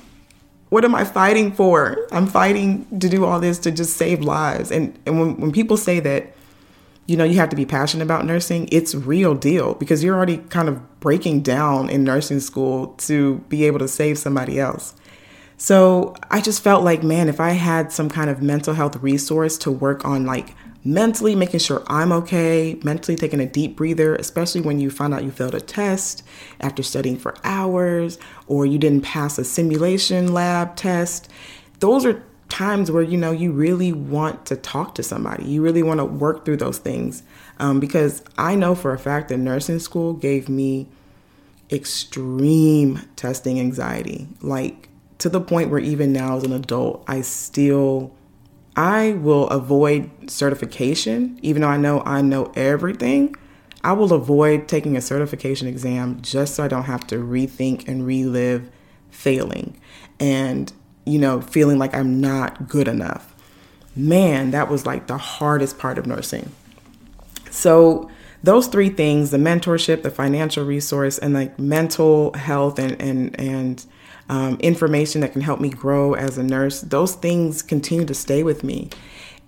what 0.70 0.84
am 0.84 0.94
I 0.94 1.04
fighting 1.04 1.52
for? 1.52 2.06
I'm 2.10 2.26
fighting 2.26 2.86
to 2.98 3.08
do 3.08 3.24
all 3.24 3.38
this 3.38 3.58
to 3.60 3.70
just 3.70 3.96
save 3.96 4.22
lives. 4.22 4.70
And, 4.72 4.98
and 5.06 5.20
when, 5.20 5.36
when 5.40 5.52
people 5.52 5.76
say 5.76 6.00
that, 6.00 6.34
you 7.06 7.16
know, 7.16 7.24
you 7.24 7.34
have 7.34 7.50
to 7.50 7.56
be 7.56 7.66
passionate 7.66 8.02
about 8.02 8.24
nursing, 8.24 8.68
it's 8.72 8.94
real 8.94 9.34
deal 9.34 9.74
because 9.74 10.02
you're 10.02 10.16
already 10.16 10.38
kind 10.38 10.68
of 10.68 11.00
breaking 11.00 11.42
down 11.42 11.90
in 11.90 12.02
nursing 12.02 12.40
school 12.40 12.88
to 12.98 13.36
be 13.48 13.66
able 13.66 13.78
to 13.78 13.88
save 13.88 14.18
somebody 14.18 14.58
else. 14.58 14.94
So 15.56 16.14
I 16.30 16.40
just 16.40 16.62
felt 16.62 16.82
like, 16.82 17.02
man, 17.02 17.28
if 17.28 17.40
I 17.40 17.50
had 17.50 17.92
some 17.92 18.08
kind 18.08 18.28
of 18.30 18.42
mental 18.42 18.74
health 18.74 18.96
resource 18.96 19.56
to 19.58 19.70
work 19.70 20.04
on 20.04 20.26
like 20.26 20.54
mentally 20.85 21.35
making 21.35 21.61
sure 21.61 21.83
I'm 21.87 22.12
okay, 22.12 22.79
mentally 22.85 23.17
taking 23.17 23.41
a 23.41 23.47
deep 23.47 23.76
breather, 23.76 24.14
especially 24.17 24.61
when 24.61 24.79
you 24.79 24.91
find 24.91 25.14
out 25.14 25.25
you 25.25 25.31
failed 25.31 25.55
a 25.55 25.61
test 25.61 26.23
after 26.61 26.83
studying 26.83 27.17
for 27.17 27.35
hours 27.43 28.19
or 28.47 28.67
you 28.67 28.79
didn't 28.79 29.03
pass 29.03 29.38
a 29.38 29.45
simulation 29.45 30.35
lab 30.35 30.76
test. 30.76 31.31
Those 31.81 32.05
are 32.05 32.23
times 32.50 32.91
where 32.91 33.03
you 33.03 33.17
know 33.17 33.33
you 33.33 33.50
really 33.50 33.93
want 33.93 34.47
to 34.47 34.57
talk 34.57 34.95
to 34.97 35.03
somebody. 35.03 35.45
You 35.45 35.62
really 35.62 35.83
want 35.83 35.99
to 36.00 36.05
work 36.05 36.45
through 36.45 36.59
those 36.59 36.79
things 36.79 37.23
um, 37.59 37.81
because 37.81 38.23
I 38.37 38.55
know 38.55 38.75
for 38.75 38.93
a 38.93 38.99
fact 38.99 39.31
that 39.31 39.38
nursing 39.38 39.79
school 39.79 40.12
gave 40.12 40.49
me 40.49 40.87
extreme 41.71 43.00
testing 43.17 43.59
anxiety, 43.59 44.29
like 44.43 44.88
to 45.19 45.29
the 45.29 45.41
point 45.41 45.71
where 45.71 45.81
even 45.81 46.12
now 46.12 46.37
as 46.37 46.45
an 46.45 46.53
adult, 46.53 47.03
I 47.09 47.23
still 47.23 48.12
I 48.76 49.12
will 49.12 49.49
avoid 49.49 50.31
certification, 50.31 51.38
even 51.43 51.62
though 51.62 51.69
I 51.69 51.76
know 51.76 52.02
I 52.04 52.23
know 52.23 52.52
everything. 52.57 53.37
I 53.85 53.93
will 53.93 54.12
avoid 54.12 54.66
taking 54.66 54.97
a 54.97 55.00
certification 55.00 55.69
exam 55.69 56.23
just 56.23 56.54
so 56.54 56.64
I 56.64 56.69
don't 56.69 56.85
have 56.85 57.07
to 57.09 57.16
rethink 57.16 57.87
and 57.87 58.07
relive 58.07 58.71
failing 59.11 59.78
and, 60.19 60.73
you 61.04 61.19
know, 61.19 61.40
feeling 61.40 61.78
like 61.78 61.95
I'm 61.95 62.21
not 62.21 62.66
good 62.66 62.88
enough. 62.88 63.35
Man, 63.95 64.50
that 64.52 64.71
was 64.71 64.87
like 64.87 65.07
the 65.07 65.19
hardest 65.19 65.78
part 65.78 65.99
of 65.99 66.07
nursing. 66.07 66.50
So, 67.50 68.11
those 68.43 68.66
three 68.66 68.90
things 68.90 69.31
the 69.31 69.38
mentorship, 69.38 70.02
the 70.02 70.11
financial 70.11 70.64
resource, 70.64 71.19
and 71.19 71.33
like 71.33 71.59
mental 71.59 72.33
health 72.35 72.78
and, 72.78 73.00
and, 73.00 73.38
and 73.38 73.85
um, 74.28 74.57
information 74.61 75.21
that 75.21 75.33
can 75.33 75.40
help 75.40 75.61
me 75.61 75.69
grow 75.69 76.14
as 76.14 76.38
a 76.38 76.43
nurse, 76.43 76.81
those 76.81 77.14
things 77.14 77.62
continue 77.62 78.04
to 78.07 78.14
stay 78.14 78.43
with 78.43 78.64
me. 78.64 78.90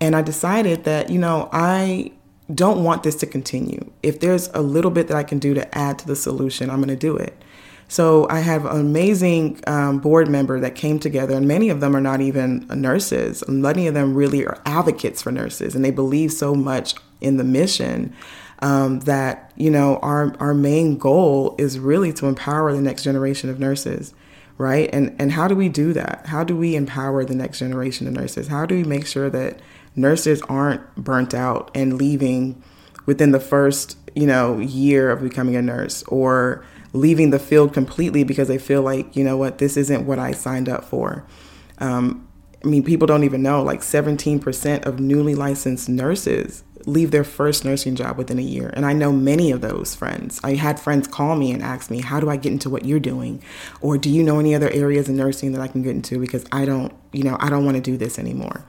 And 0.01 0.15
I 0.15 0.23
decided 0.23 0.85
that, 0.85 1.11
you 1.11 1.19
know, 1.19 1.49
I 1.53 2.13
don't 2.55 2.85
want 2.85 3.03
this 3.03 3.17
to 3.17 3.27
continue. 3.27 3.91
If 4.03 4.21
there's 4.21 4.49
a 4.49 4.61
little 4.61 4.91
bit 4.91 5.09
that 5.09 5.17
I 5.17 5.23
can 5.23 5.39
do 5.39 5.55
to 5.55 5.79
add 5.79 5.99
to 6.01 6.07
the 6.07 6.17
solution, 6.17 6.71
I'm 6.71 6.77
going 6.77 6.89
to 6.89 6.97
do 6.97 7.17
it. 7.17 7.43
So 7.89 8.27
I 8.29 8.41
have 8.41 8.67
an 8.67 8.81
amazing 8.81 9.61
um, 9.67 10.01
board 10.01 10.29
member 10.29 10.59
that 10.59 10.75
came 10.75 10.99
together, 10.99 11.37
and 11.37 11.47
many 11.47 11.69
of 11.69 11.81
them 11.81 11.95
are 11.95 12.01
not 12.01 12.21
even 12.21 12.67
nurses. 12.69 13.45
Many 13.49 13.87
of 13.87 13.95
them 13.95 14.15
really 14.15 14.45
are 14.45 14.61
advocates 14.67 15.23
for 15.23 15.31
nurses, 15.31 15.77
and 15.77 15.85
they 15.85 15.93
believe 15.93 16.33
so 16.33 16.55
much 16.55 16.95
in 17.21 17.37
the 17.37 17.45
mission 17.45 18.13
um, 18.59 19.01
that 19.01 19.53
you 19.57 19.71
know 19.71 19.99
our 19.99 20.35
our 20.41 20.53
main 20.53 20.99
goal 20.99 21.55
is 21.59 21.79
really 21.79 22.13
to 22.15 22.27
empower 22.27 22.73
the 22.73 22.81
next 22.81 23.05
generation 23.05 23.51
of 23.51 23.61
nurses 23.61 24.15
right? 24.59 24.89
And 24.93 25.15
and 25.19 25.33
how 25.33 25.49
do 25.49 25.55
we 25.55 25.69
do 25.69 25.93
that? 25.93 26.27
How 26.27 26.45
do 26.45 26.57
we 26.57 26.77
empower 26.77 27.25
the 27.25 27.35
next 27.35 27.59
generation 27.59 28.07
of 28.07 28.15
nurses? 28.15 28.49
How 28.49 28.67
do 28.67 28.75
we 28.75 28.85
make 28.85 29.07
sure 29.07 29.31
that 29.31 29.61
nurses 29.95 30.43
aren't 30.43 30.95
burnt 30.97 31.35
out 31.35 31.71
and 31.75 31.95
leaving 31.95 32.63
within 33.07 33.33
the 33.33 33.41
first, 33.41 33.97
you 34.15 34.27
know, 34.27 34.59
year 34.59 35.11
of 35.11 35.23
becoming 35.23 35.57
a 35.57 35.63
nurse 35.63 36.03
or 36.05 36.65
leaving 36.93 37.31
the 37.31 37.39
field 37.39 37.73
completely 37.73 38.25
because 38.25 38.49
they 38.49 38.59
feel 38.59 38.83
like, 38.83 39.17
you 39.17 39.25
know 39.25 39.37
what, 39.37 39.59
this 39.59 39.77
isn't 39.77 40.07
what 40.07 40.19
I 40.19 40.33
signed 40.33 40.69
up 40.69 40.85
for. 40.85 41.27
Um, 41.79 42.27
I 42.65 42.69
mean, 42.69 42.83
people 42.83 43.07
don't 43.07 43.25
even 43.25 43.43
know 43.43 43.63
like 43.63 43.81
17% 43.81 44.87
of 44.87 44.99
newly 44.99 45.35
licensed 45.35 45.89
nurses 45.89 46.65
leave 46.87 47.11
their 47.11 47.25
first 47.25 47.65
nursing 47.65 47.97
job 47.97 48.17
within 48.17 48.39
a 48.39 48.43
year. 48.43 48.71
And 48.73 48.87
I 48.87 48.93
know 48.93 49.13
many 49.13 49.51
of 49.51 49.61
those 49.61 49.95
friends. 49.95 50.41
I 50.43 50.55
had 50.55 50.81
friends 50.81 51.09
call 51.09 51.37
me 51.37 51.53
and 51.53 51.63
ask 51.63 51.91
me, 51.91 52.01
How 52.01 52.21
do 52.21 52.31
I 52.31 52.37
get 52.37 52.53
into 52.53 52.71
what 52.71 52.85
you're 52.85 53.01
doing? 53.01 53.43
Or 53.81 53.99
do 53.99 54.09
you 54.09 54.23
know 54.23 54.39
any 54.39 54.55
other 54.55 54.71
areas 54.71 55.09
in 55.09 55.17
nursing 55.17 55.53
that 55.53 55.61
I 55.61 55.69
can 55.69 55.83
get 55.83 55.91
into? 55.91 56.19
Because 56.19 56.47
I 56.53 56.65
don't, 56.65 56.95
you 57.13 57.25
know, 57.25 57.37
I 57.41 57.51
don't 57.51 57.65
want 57.65 57.77
to 57.77 57.83
do 57.83 57.97
this 57.97 58.19
anymore. 58.19 58.65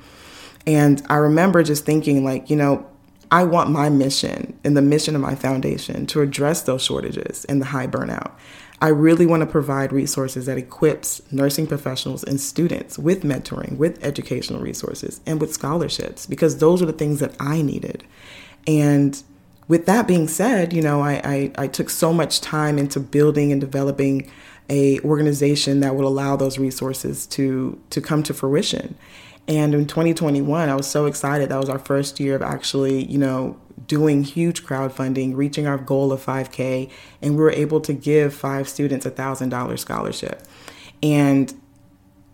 And 0.66 1.02
I 1.10 1.16
remember 1.16 1.64
just 1.64 1.86
thinking, 1.86 2.26
like, 2.26 2.50
you 2.50 2.58
know, 2.58 2.86
I 3.32 3.44
want 3.44 3.70
my 3.70 3.90
mission 3.90 4.58
and 4.64 4.76
the 4.76 4.82
mission 4.82 5.16
of 5.16 5.22
my 5.22 5.36
foundation 5.36 6.06
to 6.08 6.22
address 6.22 6.62
those 6.62 6.82
shortages 6.82 7.46
and 7.46 7.62
the 7.62 7.66
high 7.68 7.88
burnout. 7.88 8.32
I 8.80 8.90
really 8.90 9.26
want 9.26 9.42
to 9.42 9.48
provide 9.48 9.92
resources 9.92 10.46
that 10.46 10.58
equips 10.58 11.22
nursing 11.32 11.66
professionals 11.66 12.24
and 12.24 12.40
students 12.40 13.00
with 13.00 13.24
mentoring, 13.24 13.78
with 13.78 14.04
educational 14.04 14.62
resources, 14.62 15.20
and 15.26 15.42
with 15.42 15.52
scholarships 15.52 16.28
because 16.28 16.58
those 16.58 16.82
are 16.82 16.86
the 16.86 16.94
things 16.94 17.20
that 17.20 17.34
I 17.40 17.62
needed. 17.62 18.04
And 18.68 19.22
with 19.68 19.86
that 19.88 20.08
being 20.08 20.28
said, 20.28 20.74
you 20.74 20.82
know, 20.82 21.02
I, 21.02 21.22
I, 21.24 21.52
I 21.64 21.68
took 21.68 21.90
so 21.90 22.14
much 22.14 22.40
time 22.40 22.78
into 22.78 23.00
building 23.00 23.52
and 23.52 23.60
developing 23.60 24.30
a 24.70 25.00
organization 25.00 25.80
that 25.80 25.96
would 25.96 26.06
allow 26.06 26.36
those 26.36 26.58
resources 26.58 27.26
to 27.28 27.80
to 27.90 28.02
come 28.02 28.22
to 28.24 28.34
fruition. 28.34 28.96
And 29.48 29.74
in 29.74 29.88
2021, 29.88 30.68
I 30.68 30.76
was 30.76 30.88
so 30.88 31.06
excited. 31.06 31.50
That 31.50 31.60
was 31.60 31.70
our 31.70 31.80
first 31.80 32.20
year 32.20 32.36
of 32.36 32.42
actually, 32.42 33.06
you 33.06 33.18
know, 33.18 33.58
doing 33.88 34.24
huge 34.24 34.64
crowdfunding, 34.64 35.36
reaching 35.36 35.66
our 35.66 35.78
goal 35.78 36.12
of 36.12 36.24
5K, 36.24 36.90
and 37.22 37.36
we 37.36 37.42
were 37.42 37.52
able 37.52 37.82
to 37.82 37.94
give 37.94 38.34
five 38.34 38.68
students 38.68 39.06
a 39.06 39.12
$1,000 39.12 39.80
scholarship. 39.80 40.44
And 41.02 41.54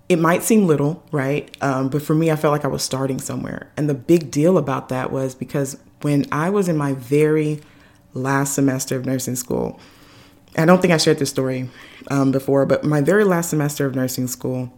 it 0.10 0.20
might 0.20 0.44
seem 0.44 0.68
little, 0.68 1.04
right? 1.12 1.56
Um, 1.62 1.89
but 1.89 2.02
for 2.02 2.13
me, 2.13 2.32
I 2.32 2.36
felt 2.36 2.52
like 2.52 2.66
I 2.66 2.70
was 2.70 2.84
starting 2.84 3.20
somewhere. 3.20 3.72
And 3.78 3.89
the 3.89 3.94
big 3.94 4.32
deal 4.32 4.58
about 4.58 4.89
that 4.89 5.12
was 5.12 5.36
because 5.36 5.78
when 6.02 6.26
I 6.32 6.50
was 6.50 6.68
in 6.68 6.78
my 6.78 6.94
very 6.94 7.62
last 8.13 8.54
semester 8.54 8.96
of 8.96 9.06
nursing 9.06 9.36
school, 9.36 9.80
I 10.58 10.66
don't 10.66 10.82
think 10.82 10.94
I 10.94 10.98
shared 10.98 11.20
this 11.20 11.30
story 11.30 11.70
um, 12.12 12.32
before, 12.32 12.66
but 12.66 12.84
my 12.84 13.02
very 13.02 13.24
last 13.24 13.50
semester 13.50 13.86
of 13.86 13.96
nursing 13.96 14.28
school, 14.28 14.72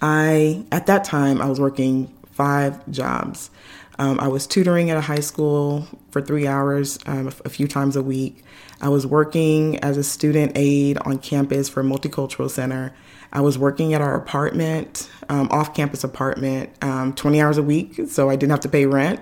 I, 0.00 0.64
at 0.72 0.86
that 0.86 1.04
time, 1.04 1.40
I 1.40 1.46
was 1.46 1.60
working 1.60 2.12
five 2.32 2.88
jobs. 2.90 3.50
Um, 3.98 4.20
I 4.20 4.28
was 4.28 4.46
tutoring 4.46 4.90
at 4.90 4.96
a 4.96 5.00
high 5.00 5.20
school 5.20 5.86
for 6.10 6.22
three 6.22 6.46
hours 6.46 6.98
um, 7.06 7.28
a 7.44 7.48
few 7.48 7.66
times 7.66 7.96
a 7.96 8.02
week. 8.02 8.44
I 8.80 8.88
was 8.88 9.06
working 9.06 9.78
as 9.80 9.96
a 9.96 10.04
student 10.04 10.52
aide 10.54 10.98
on 10.98 11.18
campus 11.18 11.68
for 11.68 11.82
multicultural 11.82 12.48
center. 12.48 12.94
I 13.32 13.40
was 13.40 13.58
working 13.58 13.94
at 13.94 14.00
our 14.00 14.14
apartment, 14.14 15.10
um, 15.28 15.48
off 15.50 15.74
campus 15.74 16.04
apartment, 16.04 16.70
um, 16.82 17.12
20 17.12 17.40
hours 17.40 17.58
a 17.58 17.62
week, 17.62 18.00
so 18.08 18.30
I 18.30 18.36
didn't 18.36 18.50
have 18.50 18.60
to 18.60 18.68
pay 18.68 18.86
rent. 18.86 19.20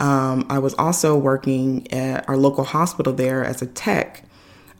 Um, 0.00 0.46
I 0.48 0.58
was 0.58 0.74
also 0.74 1.16
working 1.16 1.92
at 1.92 2.28
our 2.28 2.36
local 2.36 2.64
hospital 2.64 3.12
there 3.12 3.44
as 3.44 3.62
a 3.62 3.66
tech 3.66 4.24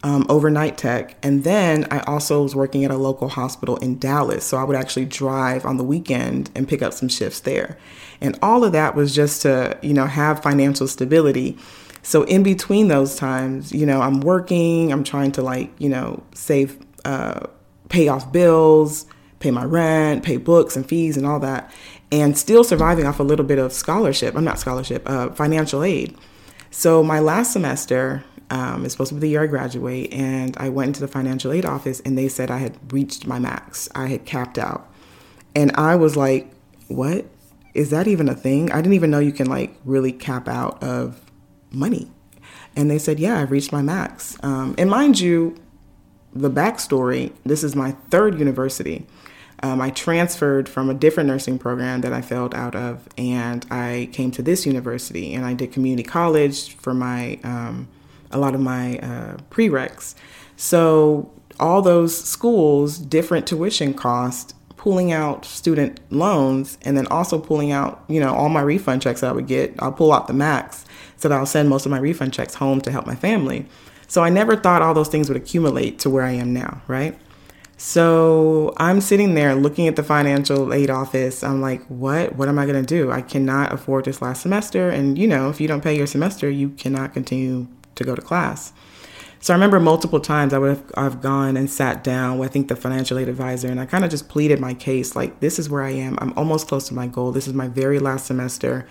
um, 0.05 0.27
overnight 0.29 0.77
tech. 0.77 1.17
And 1.23 1.45
then 1.45 1.87
I 1.91 2.01
also 2.01 2.43
was 2.43 2.55
working 2.55 2.85
at 2.85 2.91
a 2.91 2.97
local 2.97 3.31
hospital 3.31 3.79
in 3.79 3.99
Dallas. 3.99 4.45
So 4.45 4.59
I 4.59 4.63
would 4.63 4.77
actually 4.77 5.07
drive 5.07 5.65
on 5.65 5.79
the 5.79 5.83
weekend 5.83 6.51
and 6.55 6.69
pick 6.69 6.83
up 6.83 6.93
some 6.93 7.09
shifts 7.09 7.41
there. 7.41 7.79
And 8.21 8.39
all 8.43 8.65
of 8.65 8.73
that 8.73 8.95
was 8.95 9.15
just 9.15 9.41
to, 9.43 9.79
you 9.83 9.95
know, 9.95 10.05
have 10.05 10.43
financial 10.43 10.87
stability. 10.87 11.57
So 12.03 12.25
in 12.25 12.43
between 12.43 12.89
those 12.89 13.17
times, 13.17 13.73
you 13.73 13.87
know, 13.87 14.03
I'm 14.03 14.21
working, 14.21 14.93
I'm 14.93 15.05
trying 15.05 15.33
to 15.33 15.43
like, 15.43 15.73
you 15.79 15.89
know, 15.89 16.23
save, 16.35 16.79
uh, 17.07 17.47
pay 17.89 18.09
off 18.09 18.31
bills, 18.31 19.07
pay 19.41 19.51
my 19.51 19.65
rent, 19.65 20.23
pay 20.23 20.37
books 20.37 20.77
and 20.77 20.87
fees 20.87 21.17
and 21.17 21.25
all 21.25 21.41
that, 21.41 21.73
and 22.13 22.37
still 22.37 22.63
surviving 22.63 23.07
off 23.07 23.21
a 23.21 23.23
little 23.23 23.47
bit 23.47 23.59
of 23.59 23.73
scholarship. 23.73 24.37
I'm 24.37 24.45
not 24.45 24.59
scholarship, 24.59 25.09
uh, 25.09 25.31
financial 25.31 25.83
aid. 25.83 26.15
So 26.71 27.03
my 27.03 27.21
last 27.21 27.55
semester, 27.55 28.23
um, 28.55 28.85
it's 28.85 28.95
supposed 28.95 29.09
to 29.09 29.17
be 29.17 29.21
the 29.21 29.29
year 29.31 29.43
I 29.43 29.47
graduate, 29.49 30.13
and 30.13 30.57
I 30.59 30.69
went 30.69 30.91
into 30.91 31.01
the 31.01 31.09
financial 31.09 31.51
aid 31.51 31.65
office, 31.65 31.99
and 32.01 32.17
they 32.17 32.29
said 32.29 32.53
I 32.53 32.59
had 32.59 32.93
reached 32.93 33.27
my 33.27 33.41
max. 33.41 33.89
I 33.97 34.07
had 34.07 34.25
capped 34.25 34.59
out, 34.59 34.89
and 35.57 35.73
I 35.75 35.97
was 35.97 36.17
like, 36.17 36.53
"What? 36.87 37.27
Is 37.75 37.91
that 37.91 38.07
even 38.07 38.29
a 38.29 38.35
thing? 38.35 38.71
I 38.71 38.77
didn't 38.77 38.93
even 38.93 39.11
know 39.11 39.19
you 39.19 39.33
can 39.33 39.49
like 39.49 39.75
really 39.85 40.13
cap 40.13 40.47
out 40.47 40.81
of 40.85 41.21
money." 41.73 42.13
And 42.77 42.89
they 42.89 42.99
said, 42.99 43.19
"Yeah, 43.19 43.41
I've 43.41 43.51
reached 43.51 43.73
my 43.73 43.83
max." 43.83 44.37
Um, 44.45 44.77
and 44.79 44.89
mind 44.89 45.19
you, 45.19 45.57
the 46.33 46.51
backstory: 46.51 47.33
this 47.45 47.65
is 47.65 47.75
my 47.75 47.91
third 48.11 48.39
university. 48.39 49.05
Um, 49.65 49.81
I 49.81 49.91
transferred 49.91 50.69
from 50.69 50.91
a 50.91 50.95
different 50.95 51.29
nursing 51.29 51.59
program 51.59 52.03
that 52.03 52.13
I 52.13 52.21
failed 52.21 52.55
out 52.55 52.77
of, 52.77 53.09
and 53.19 53.67
I 53.69 54.11
came 54.13 54.31
to 54.33 54.43
this 54.43 54.65
university, 54.65 55.35
and 55.35 55.45
I 55.45 55.55
did 55.55 55.73
community 55.73 56.05
college 56.05 56.77
for 56.77 56.95
my 56.95 57.41
um, 57.43 57.89
a 58.31 58.39
lot 58.39 58.55
of 58.55 58.61
my 58.61 58.99
uh, 58.99 59.37
prereqs. 59.51 60.15
So 60.57 61.33
all 61.61 61.83
those 61.83 62.17
schools, 62.17 62.99
different 62.99 63.47
tuition 63.47 63.95
cost, 63.95 64.55
pulling 64.77 65.13
out 65.13 65.47
student 65.47 65.99
loans 66.11 66.77
and 66.83 66.95
then 66.97 67.07
also 67.07 67.39
pulling 67.39 67.73
out, 67.73 68.05
you 68.07 68.21
know, 68.21 68.35
all 68.35 68.51
my 68.51 68.61
refund 68.61 69.01
checks 69.01 69.23
that 69.23 69.31
I 69.31 69.33
would 69.33 69.47
get. 69.47 69.75
I'll 69.79 69.93
pull 69.93 70.13
out 70.13 70.27
the 70.27 70.35
max 70.35 70.85
so 71.17 71.29
that 71.29 71.39
I'll 71.39 71.47
send 71.47 71.71
most 71.71 71.87
of 71.87 71.91
my 71.91 71.99
refund 71.99 72.35
checks 72.35 72.55
home 72.55 72.83
to 72.83 72.91
help 72.91 73.07
my 73.07 73.15
family. 73.15 73.67
So 74.09 74.23
I 74.23 74.29
never 74.29 74.57
thought 74.57 74.83
all 74.83 74.93
those 74.93 75.09
things 75.09 75.29
would 75.29 75.39
accumulate 75.39 75.99
to 76.01 76.11
where 76.11 76.25
I 76.25 76.33
am 76.33 76.53
now, 76.53 76.83
right? 76.87 77.19
So 77.77 78.75
I'm 78.77 79.01
sitting 79.01 79.35
there 79.35 79.55
looking 79.55 79.89
at 79.89 79.97
the 79.97 80.03
financial 80.03 80.73
aid 80.73 80.91
office. 80.91 81.43
I'm 81.43 81.61
like, 81.61 81.83
what? 81.87 82.37
What 82.37 82.49
am 82.49 82.59
I 82.59 82.67
going 82.67 82.85
to 82.85 82.87
do? 82.87 83.11
I 83.11 83.23
cannot 83.23 83.73
afford 83.73 84.05
this 84.05 84.21
last 84.23 84.43
semester. 84.43 84.91
And, 84.91 85.19
you 85.19 85.27
know, 85.27 85.49
if 85.49 85.61
you 85.61 85.67
don't 85.67 85.83
pay 85.83 85.97
your 85.97 86.07
semester, 86.07 86.49
you 86.49 86.69
cannot 86.71 87.15
continue 87.15 87.67
to 87.97 88.05
go 88.05 88.15
to 88.15 88.23
class. 88.23 88.73
So 89.41 89.53
I 89.53 89.57
remember 89.57 89.79
multiple 89.79 90.21
times 90.21 90.55
I 90.55 90.59
would 90.59 90.71
have 90.71 90.93
I've 90.97 91.21
gone 91.21 91.59
and 91.59 91.69
sat 91.69 92.03
down 92.03 92.39
with 92.39 92.49
I 92.49 92.53
think 92.53 92.69
the 92.69 92.77
financial 92.77 93.19
aid 93.19 93.29
advisor 93.29 93.69
and 93.69 93.79
I 93.79 93.85
kind 93.85 94.03
of 94.03 94.11
just 94.11 94.29
pleaded 94.29 94.59
my 94.59 94.73
case 94.73 95.15
like 95.15 95.41
this 95.41 95.59
is 95.59 95.69
where 95.69 95.83
I 95.83 95.91
am. 95.91 96.19
I'm 96.21 96.33
almost 96.35 96.67
close 96.67 96.89
to 96.89 96.95
my 96.95 97.07
goal. 97.07 97.31
This 97.31 97.47
is 97.47 97.53
my 97.53 97.69
very 97.69 97.99
last 97.99 98.27
semester. 98.27 98.89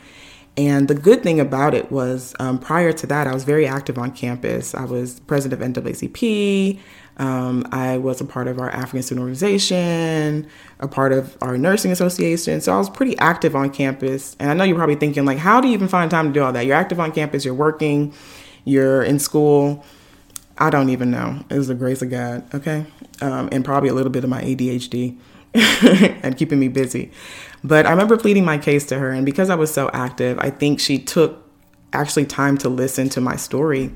And 0.55 0.87
the 0.87 0.93
good 0.93 1.23
thing 1.23 1.39
about 1.39 1.73
it 1.73 1.91
was 1.91 2.35
um, 2.39 2.59
prior 2.59 2.93
to 2.93 3.07
that, 3.07 3.25
I 3.25 3.33
was 3.33 3.43
very 3.43 3.65
active 3.65 3.97
on 3.97 4.11
campus. 4.11 4.75
I 4.75 4.85
was 4.85 5.19
president 5.21 5.77
of 5.77 5.83
NAACP. 5.83 6.79
Um, 7.17 7.65
I 7.71 7.97
was 7.97 8.21
a 8.21 8.25
part 8.25 8.47
of 8.47 8.59
our 8.59 8.69
African 8.69 9.01
student 9.01 9.21
organization, 9.21 10.47
a 10.79 10.87
part 10.87 11.11
of 11.11 11.37
our 11.41 11.57
nursing 11.57 11.91
association. 11.91 12.61
So 12.61 12.73
I 12.73 12.77
was 12.77 12.89
pretty 12.89 13.17
active 13.17 13.55
on 13.55 13.71
campus. 13.71 14.35
And 14.39 14.51
I 14.51 14.53
know 14.53 14.63
you're 14.63 14.77
probably 14.77 14.95
thinking, 14.95 15.25
like, 15.25 15.39
how 15.39 15.61
do 15.61 15.67
you 15.67 15.73
even 15.73 15.87
find 15.87 16.11
time 16.11 16.27
to 16.27 16.33
do 16.33 16.43
all 16.43 16.53
that? 16.53 16.65
You're 16.67 16.75
active 16.75 16.99
on 16.99 17.11
campus, 17.11 17.45
you're 17.45 17.53
working, 17.55 18.13
you're 18.65 19.03
in 19.03 19.19
school. 19.19 19.83
I 20.57 20.69
don't 20.69 20.89
even 20.89 21.11
know. 21.11 21.43
It 21.49 21.57
was 21.57 21.67
the 21.67 21.75
grace 21.75 22.01
of 22.01 22.09
God, 22.09 22.43
okay? 22.53 22.85
Um, 23.21 23.49
and 23.51 23.65
probably 23.65 23.89
a 23.89 23.93
little 23.93 24.11
bit 24.11 24.23
of 24.23 24.29
my 24.29 24.41
ADHD 24.41 25.17
and 26.23 26.37
keeping 26.37 26.59
me 26.59 26.67
busy. 26.67 27.11
But 27.63 27.85
I 27.85 27.91
remember 27.91 28.17
pleading 28.17 28.45
my 28.45 28.57
case 28.57 28.85
to 28.87 28.99
her, 28.99 29.11
and 29.11 29.25
because 29.25 29.49
I 29.49 29.55
was 29.55 29.73
so 29.73 29.89
active, 29.93 30.37
I 30.39 30.49
think 30.49 30.79
she 30.79 30.99
took 30.99 31.43
actually 31.93 32.25
time 32.25 32.57
to 32.59 32.69
listen 32.69 33.09
to 33.09 33.21
my 33.21 33.35
story. 33.35 33.91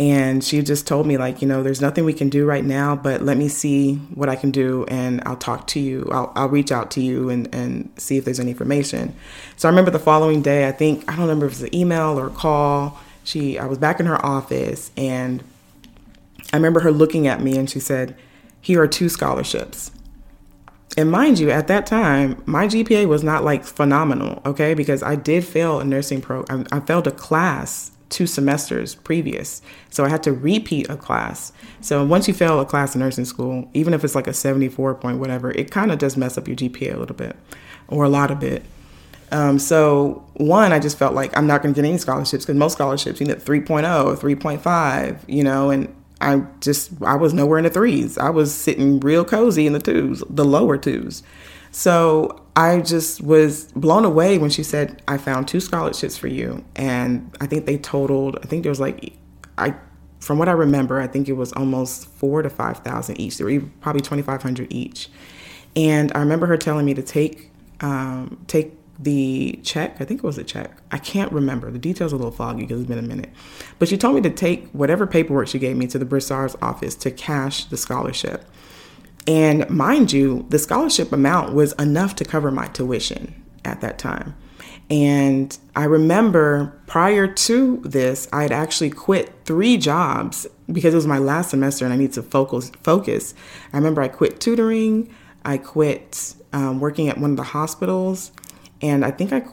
And 0.00 0.44
she 0.44 0.62
just 0.62 0.86
told 0.86 1.08
me, 1.08 1.16
like, 1.16 1.42
you 1.42 1.48
know, 1.48 1.64
there's 1.64 1.80
nothing 1.80 2.04
we 2.04 2.12
can 2.12 2.28
do 2.28 2.46
right 2.46 2.64
now, 2.64 2.94
but 2.94 3.22
let 3.22 3.36
me 3.36 3.48
see 3.48 3.96
what 4.14 4.28
I 4.28 4.36
can 4.36 4.52
do 4.52 4.84
and 4.86 5.20
I'll 5.26 5.36
talk 5.36 5.66
to 5.68 5.80
you. 5.80 6.08
I'll, 6.12 6.32
I'll 6.36 6.48
reach 6.48 6.70
out 6.70 6.92
to 6.92 7.00
you 7.00 7.28
and, 7.30 7.52
and 7.52 7.90
see 7.96 8.16
if 8.16 8.24
there's 8.24 8.38
any 8.38 8.52
information. 8.52 9.16
So 9.56 9.68
I 9.68 9.72
remember 9.72 9.90
the 9.90 9.98
following 9.98 10.40
day, 10.40 10.68
I 10.68 10.72
think, 10.72 11.02
I 11.10 11.16
don't 11.16 11.22
remember 11.22 11.46
if 11.46 11.54
it 11.54 11.54
was 11.56 11.62
an 11.62 11.74
email 11.74 12.16
or 12.16 12.28
a 12.28 12.30
call. 12.30 13.00
She, 13.28 13.58
I 13.58 13.66
was 13.66 13.76
back 13.76 14.00
in 14.00 14.06
her 14.06 14.24
office 14.24 14.90
and 14.96 15.44
I 16.50 16.56
remember 16.56 16.80
her 16.80 16.90
looking 16.90 17.26
at 17.26 17.42
me 17.42 17.58
and 17.58 17.68
she 17.68 17.78
said, 17.78 18.16
Here 18.62 18.80
are 18.80 18.88
two 18.88 19.10
scholarships. 19.10 19.90
And 20.96 21.10
mind 21.10 21.38
you, 21.38 21.50
at 21.50 21.66
that 21.66 21.84
time, 21.84 22.42
my 22.46 22.66
GPA 22.66 23.06
was 23.06 23.22
not 23.22 23.44
like 23.44 23.64
phenomenal, 23.64 24.40
okay? 24.46 24.72
Because 24.72 25.02
I 25.02 25.14
did 25.14 25.44
fail 25.44 25.78
a 25.78 25.84
nursing 25.84 26.22
program. 26.22 26.66
I 26.72 26.80
failed 26.80 27.06
a 27.06 27.10
class 27.10 27.90
two 28.08 28.26
semesters 28.26 28.94
previous. 28.94 29.60
So 29.90 30.06
I 30.06 30.08
had 30.08 30.22
to 30.22 30.32
repeat 30.32 30.88
a 30.88 30.96
class. 30.96 31.52
So 31.82 32.06
once 32.06 32.28
you 32.28 32.32
fail 32.32 32.58
a 32.60 32.64
class 32.64 32.94
in 32.94 33.02
nursing 33.02 33.26
school, 33.26 33.68
even 33.74 33.92
if 33.92 34.04
it's 34.04 34.14
like 34.14 34.26
a 34.26 34.32
74 34.32 34.94
point 34.94 35.18
whatever, 35.18 35.50
it 35.50 35.70
kind 35.70 35.92
of 35.92 35.98
does 35.98 36.16
mess 36.16 36.38
up 36.38 36.48
your 36.48 36.56
GPA 36.56 36.94
a 36.94 36.96
little 36.96 37.14
bit 37.14 37.36
or 37.88 38.04
a 38.04 38.08
lot 38.08 38.30
of 38.30 38.42
it. 38.42 38.64
Um, 39.30 39.58
so 39.58 40.24
one, 40.34 40.72
I 40.72 40.78
just 40.78 40.98
felt 40.98 41.14
like 41.14 41.36
I'm 41.36 41.46
not 41.46 41.62
going 41.62 41.74
to 41.74 41.80
get 41.80 41.86
any 41.86 41.98
scholarships 41.98 42.44
because 42.44 42.56
most 42.56 42.74
scholarships 42.74 43.20
you 43.20 43.26
get 43.26 43.40
3.0, 43.40 43.84
3.5, 44.16 45.18
you 45.26 45.44
know, 45.44 45.70
and 45.70 45.94
I 46.20 46.42
just 46.60 46.90
I 47.02 47.14
was 47.14 47.32
nowhere 47.32 47.58
in 47.58 47.64
the 47.64 47.70
threes. 47.70 48.18
I 48.18 48.30
was 48.30 48.54
sitting 48.54 49.00
real 49.00 49.24
cozy 49.24 49.66
in 49.66 49.72
the 49.72 49.78
twos, 49.78 50.22
the 50.28 50.44
lower 50.44 50.76
twos. 50.76 51.22
So 51.70 52.42
I 52.56 52.80
just 52.80 53.20
was 53.20 53.70
blown 53.72 54.04
away 54.04 54.38
when 54.38 54.50
she 54.50 54.62
said, 54.62 55.02
"I 55.06 55.18
found 55.18 55.46
two 55.46 55.60
scholarships 55.60 56.16
for 56.16 56.26
you," 56.26 56.64
and 56.74 57.30
I 57.40 57.46
think 57.46 57.66
they 57.66 57.78
totaled. 57.78 58.38
I 58.42 58.46
think 58.46 58.64
there 58.64 58.70
was 58.70 58.80
like, 58.80 59.12
I, 59.58 59.74
from 60.18 60.38
what 60.38 60.48
I 60.48 60.52
remember, 60.52 61.00
I 61.00 61.06
think 61.06 61.28
it 61.28 61.34
was 61.34 61.52
almost 61.52 62.08
four 62.08 62.42
to 62.42 62.50
five 62.50 62.78
thousand 62.78 63.20
each. 63.20 63.38
They 63.38 63.44
were 63.44 63.64
probably 63.80 64.00
twenty 64.00 64.22
five 64.22 64.42
hundred 64.42 64.72
each, 64.72 65.08
and 65.76 66.10
I 66.14 66.20
remember 66.20 66.46
her 66.46 66.56
telling 66.56 66.86
me 66.86 66.94
to 66.94 67.02
take 67.02 67.52
um, 67.80 68.42
take 68.48 68.77
the 68.98 69.60
check. 69.62 70.00
I 70.00 70.04
think 70.04 70.18
it 70.18 70.26
was 70.26 70.38
a 70.38 70.44
check. 70.44 70.76
I 70.90 70.98
can't 70.98 71.30
remember. 71.32 71.70
The 71.70 71.78
details 71.78 72.12
are 72.12 72.16
a 72.16 72.18
little 72.18 72.32
foggy 72.32 72.62
because 72.62 72.80
it's 72.80 72.88
been 72.88 72.98
a 72.98 73.02
minute. 73.02 73.30
But 73.78 73.88
she 73.88 73.96
told 73.96 74.16
me 74.16 74.20
to 74.22 74.30
take 74.30 74.68
whatever 74.70 75.06
paperwork 75.06 75.48
she 75.48 75.58
gave 75.58 75.76
me 75.76 75.86
to 75.88 75.98
the 75.98 76.04
bursar's 76.04 76.56
office 76.60 76.94
to 76.96 77.10
cash 77.10 77.64
the 77.66 77.76
scholarship. 77.76 78.44
And 79.26 79.68
mind 79.70 80.12
you, 80.12 80.46
the 80.48 80.58
scholarship 80.58 81.12
amount 81.12 81.54
was 81.54 81.74
enough 81.74 82.16
to 82.16 82.24
cover 82.24 82.50
my 82.50 82.66
tuition 82.68 83.40
at 83.64 83.80
that 83.82 83.98
time. 83.98 84.34
And 84.90 85.56
I 85.76 85.84
remember 85.84 86.80
prior 86.86 87.26
to 87.26 87.76
this, 87.84 88.26
I 88.32 88.42
had 88.42 88.52
actually 88.52 88.90
quit 88.90 89.32
three 89.44 89.76
jobs 89.76 90.46
because 90.72 90.94
it 90.94 90.96
was 90.96 91.06
my 91.06 91.18
last 91.18 91.50
semester 91.50 91.84
and 91.84 91.92
I 91.92 91.96
need 91.96 92.14
to 92.14 92.22
focus. 92.22 92.72
Focus. 92.82 93.34
I 93.72 93.76
remember 93.76 94.00
I 94.00 94.08
quit 94.08 94.40
tutoring. 94.40 95.14
I 95.44 95.58
quit 95.58 96.34
um, 96.52 96.80
working 96.80 97.08
at 97.08 97.18
one 97.18 97.32
of 97.32 97.36
the 97.36 97.42
hospitals 97.42 98.32
and 98.80 99.04
I 99.04 99.10
think 99.10 99.32
I, 99.32 99.44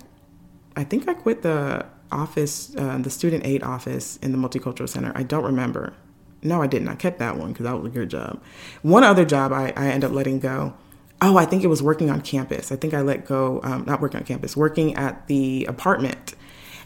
I 0.75 0.83
think 0.83 1.07
I 1.07 1.13
quit 1.13 1.41
the 1.41 1.85
office, 2.11 2.75
uh, 2.75 2.97
the 2.99 3.09
student 3.09 3.45
aid 3.45 3.63
office 3.63 4.17
in 4.17 4.31
the 4.31 4.37
multicultural 4.37 4.87
center. 4.87 5.11
I 5.15 5.23
don't 5.23 5.43
remember. 5.43 5.93
No, 6.41 6.61
I 6.61 6.67
didn't. 6.67 6.87
I 6.89 6.95
kept 6.95 7.19
that 7.19 7.37
one 7.37 7.53
because 7.53 7.63
that 7.63 7.75
was 7.75 7.91
a 7.91 7.93
good 7.93 8.09
job. 8.09 8.41
One 8.83 9.03
other 9.03 9.25
job 9.25 9.51
I, 9.51 9.73
I 9.75 9.87
ended 9.87 10.09
up 10.09 10.15
letting 10.15 10.39
go. 10.39 10.75
Oh, 11.21 11.37
I 11.37 11.45
think 11.45 11.63
it 11.63 11.67
was 11.67 11.81
working 11.81 12.09
on 12.11 12.21
campus. 12.21 12.71
I 12.71 12.75
think 12.75 12.93
I 12.93 13.01
let 13.01 13.25
go, 13.25 13.61
um, 13.63 13.83
not 13.85 14.01
working 14.01 14.19
on 14.19 14.25
campus, 14.25 14.55
working 14.55 14.95
at 14.95 15.27
the 15.27 15.65
apartment, 15.65 16.35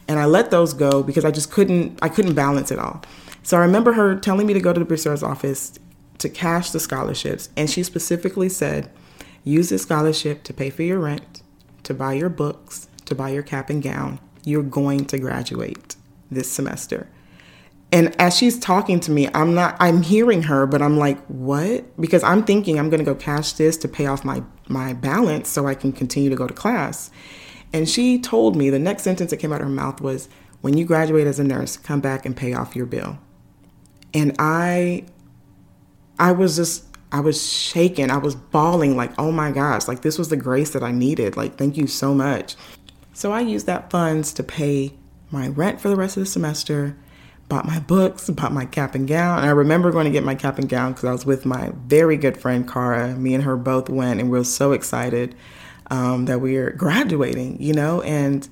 and 0.08 0.18
I 0.18 0.24
let 0.24 0.50
those 0.50 0.72
go 0.72 1.02
because 1.02 1.24
I 1.24 1.30
just 1.30 1.50
couldn't. 1.50 1.98
I 2.00 2.08
couldn't 2.08 2.34
balance 2.34 2.70
it 2.70 2.78
all. 2.78 3.02
So 3.42 3.56
I 3.56 3.60
remember 3.60 3.92
her 3.94 4.14
telling 4.16 4.46
me 4.46 4.54
to 4.54 4.60
go 4.60 4.72
to 4.72 4.78
the 4.78 4.86
bursar's 4.86 5.22
office 5.22 5.78
to 6.18 6.28
cash 6.28 6.70
the 6.70 6.80
scholarships, 6.80 7.50
and 7.56 7.68
she 7.68 7.82
specifically 7.82 8.48
said, 8.48 8.90
"Use 9.44 9.68
this 9.70 9.82
scholarship 9.82 10.42
to 10.44 10.54
pay 10.54 10.70
for 10.70 10.84
your 10.84 11.00
rent, 11.00 11.42
to 11.84 11.94
buy 11.94 12.14
your 12.14 12.28
books, 12.28 12.88
to 13.06 13.14
buy 13.14 13.30
your 13.30 13.42
cap 13.42 13.70
and 13.70 13.82
gown. 13.82 14.20
You're 14.44 14.62
going 14.62 15.04
to 15.06 15.18
graduate 15.18 15.96
this 16.30 16.50
semester. 16.50 17.08
And 17.92 18.14
as 18.20 18.36
she's 18.36 18.58
talking 18.58 19.00
to 19.00 19.10
me, 19.10 19.28
I'm 19.34 19.54
not 19.54 19.76
I'm 19.80 20.02
hearing 20.02 20.44
her, 20.44 20.66
but 20.66 20.80
I'm 20.80 20.96
like, 20.96 21.18
"What?" 21.26 22.00
Because 22.00 22.22
I'm 22.22 22.44
thinking 22.44 22.78
I'm 22.78 22.88
going 22.88 23.04
to 23.04 23.04
go 23.04 23.16
cash 23.16 23.52
this 23.52 23.76
to 23.78 23.88
pay 23.88 24.06
off 24.06 24.24
my 24.24 24.42
my 24.68 24.92
balance 24.92 25.48
so 25.48 25.66
I 25.66 25.74
can 25.74 25.92
continue 25.92 26.30
to 26.30 26.36
go 26.36 26.46
to 26.46 26.54
class. 26.54 27.10
And 27.72 27.88
she 27.88 28.18
told 28.18 28.56
me 28.56 28.70
the 28.70 28.78
next 28.78 29.02
sentence 29.02 29.30
that 29.30 29.38
came 29.38 29.52
out 29.52 29.60
of 29.60 29.66
her 29.66 29.72
mouth 29.72 30.00
was, 30.00 30.28
"When 30.60 30.78
you 30.78 30.84
graduate 30.84 31.26
as 31.26 31.40
a 31.40 31.44
nurse, 31.44 31.76
come 31.76 32.00
back 32.00 32.24
and 32.24 32.36
pay 32.36 32.54
off 32.54 32.76
your 32.76 32.86
bill." 32.86 33.18
And 34.14 34.36
I 34.38 35.04
I 36.18 36.30
was 36.30 36.56
just 36.56 36.84
I 37.12 37.20
was 37.20 37.50
shaking. 37.50 38.10
I 38.10 38.18
was 38.18 38.34
bawling, 38.34 38.96
like, 38.96 39.12
oh 39.18 39.32
my 39.32 39.50
gosh, 39.50 39.88
like 39.88 40.02
this 40.02 40.18
was 40.18 40.28
the 40.28 40.36
grace 40.36 40.70
that 40.70 40.82
I 40.82 40.92
needed. 40.92 41.36
Like, 41.36 41.56
thank 41.56 41.76
you 41.76 41.86
so 41.86 42.14
much. 42.14 42.56
So 43.12 43.32
I 43.32 43.40
used 43.40 43.66
that 43.66 43.90
funds 43.90 44.32
to 44.34 44.42
pay 44.42 44.94
my 45.30 45.48
rent 45.48 45.80
for 45.80 45.88
the 45.88 45.96
rest 45.96 46.16
of 46.16 46.22
the 46.22 46.28
semester, 46.28 46.96
bought 47.48 47.66
my 47.66 47.80
books, 47.80 48.30
bought 48.30 48.52
my 48.52 48.64
cap 48.64 48.94
and 48.94 49.08
gown. 49.08 49.38
And 49.38 49.46
I 49.46 49.50
remember 49.50 49.90
going 49.90 50.04
to 50.04 50.10
get 50.10 50.24
my 50.24 50.34
cap 50.34 50.58
and 50.58 50.68
gown 50.68 50.92
because 50.92 51.04
I 51.04 51.12
was 51.12 51.26
with 51.26 51.44
my 51.44 51.72
very 51.86 52.16
good 52.16 52.36
friend 52.36 52.68
Cara. 52.68 53.16
Me 53.16 53.34
and 53.34 53.44
her 53.44 53.56
both 53.56 53.88
went, 53.88 54.20
and 54.20 54.30
we 54.30 54.38
were 54.38 54.44
so 54.44 54.72
excited 54.72 55.34
um, 55.90 56.26
that 56.26 56.40
we 56.40 56.56
were 56.56 56.70
graduating, 56.70 57.60
you 57.60 57.74
know? 57.74 58.00
And 58.02 58.48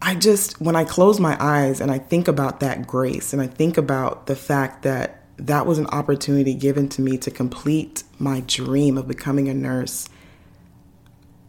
I 0.00 0.14
just, 0.14 0.60
when 0.60 0.76
I 0.76 0.84
close 0.84 1.20
my 1.20 1.36
eyes 1.40 1.80
and 1.80 1.90
I 1.90 1.98
think 1.98 2.28
about 2.28 2.60
that 2.60 2.86
grace 2.86 3.32
and 3.32 3.42
I 3.42 3.48
think 3.48 3.76
about 3.76 4.26
the 4.26 4.36
fact 4.36 4.82
that 4.84 5.19
that 5.46 5.66
was 5.66 5.78
an 5.78 5.86
opportunity 5.88 6.54
given 6.54 6.88
to 6.90 7.02
me 7.02 7.18
to 7.18 7.30
complete 7.30 8.04
my 8.18 8.40
dream 8.46 8.98
of 8.98 9.08
becoming 9.08 9.48
a 9.48 9.54
nurse. 9.54 10.08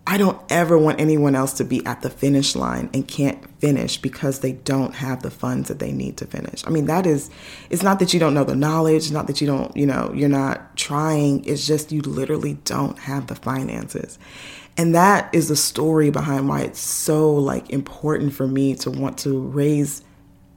I 0.07 0.17
don't 0.17 0.41
ever 0.49 0.77
want 0.77 0.99
anyone 0.99 1.35
else 1.35 1.53
to 1.53 1.63
be 1.63 1.85
at 1.85 2.01
the 2.01 2.09
finish 2.09 2.55
line 2.55 2.89
and 2.93 3.07
can't 3.07 3.47
finish 3.59 3.97
because 3.97 4.39
they 4.39 4.53
don't 4.53 4.95
have 4.95 5.21
the 5.21 5.29
funds 5.29 5.67
that 5.67 5.79
they 5.79 5.91
need 5.91 6.17
to 6.17 6.25
finish. 6.25 6.65
I 6.65 6.69
mean, 6.69 6.85
that 6.85 7.05
is, 7.05 7.29
it's 7.69 7.83
not 7.83 7.99
that 7.99 8.13
you 8.13 8.19
don't 8.19 8.33
know 8.33 8.43
the 8.43 8.55
knowledge, 8.55 9.11
not 9.11 9.27
that 9.27 9.39
you 9.41 9.47
don't, 9.47 9.75
you 9.77 9.85
know, 9.85 10.11
you're 10.13 10.27
not 10.27 10.75
trying. 10.75 11.45
It's 11.45 11.67
just 11.67 11.91
you 11.91 12.01
literally 12.01 12.55
don't 12.65 12.97
have 12.99 13.27
the 13.27 13.35
finances. 13.35 14.17
And 14.75 14.95
that 14.95 15.33
is 15.33 15.49
the 15.49 15.55
story 15.55 16.09
behind 16.09 16.49
why 16.49 16.61
it's 16.61 16.79
so 16.79 17.33
like 17.33 17.69
important 17.69 18.33
for 18.33 18.47
me 18.47 18.75
to 18.77 18.89
want 18.89 19.19
to 19.19 19.39
raise 19.39 20.01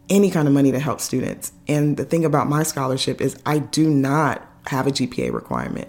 any 0.09 0.31
kind 0.31 0.47
of 0.47 0.55
money 0.55 0.73
to 0.73 0.79
help 0.79 1.01
students. 1.01 1.53
And 1.69 1.97
the 1.97 2.05
thing 2.05 2.25
about 2.25 2.49
my 2.49 2.63
scholarship 2.63 3.21
is 3.21 3.37
I 3.47 3.59
do 3.59 3.89
not 3.89 4.47
have 4.67 4.87
a 4.87 4.91
GPA 4.91 5.33
requirement. 5.33 5.89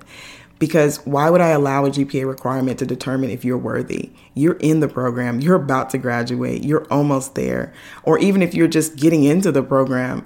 Because 0.57 1.05
why 1.05 1.29
would 1.29 1.41
I 1.41 1.49
allow 1.49 1.85
a 1.85 1.89
GPA 1.89 2.25
requirement 2.25 2.79
to 2.79 2.85
determine 2.85 3.29
if 3.29 3.43
you're 3.43 3.57
worthy? 3.57 4.11
You're 4.35 4.55
in 4.55 4.79
the 4.79 4.87
program, 4.87 5.41
you're 5.41 5.55
about 5.55 5.89
to 5.89 5.97
graduate, 5.97 6.63
you're 6.63 6.87
almost 6.89 7.35
there. 7.35 7.73
Or 8.03 8.17
even 8.19 8.41
if 8.41 8.53
you're 8.53 8.69
just 8.69 8.95
getting 8.95 9.25
into 9.25 9.51
the 9.51 9.61
program, 9.61 10.25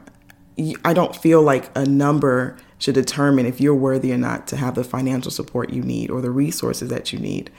I 0.86 0.93
don't 0.93 1.15
feel 1.15 1.41
like 1.41 1.75
a 1.75 1.86
number 1.86 2.58
should 2.78 2.95
determine 2.95 3.45
if 3.45 3.60
you're 3.60 3.75
worthy 3.75 4.13
or 4.13 4.17
not 4.17 4.47
to 4.47 4.58
have 4.58 4.75
the 4.75 4.84
financial 4.84 5.32
support 5.32 5.71
you 5.71 5.82
need 5.82 6.12
or 6.12 6.21
the 6.21 6.32
resources 6.32 6.89
that 6.89 7.12
you 7.12 7.19
need. 7.19 7.49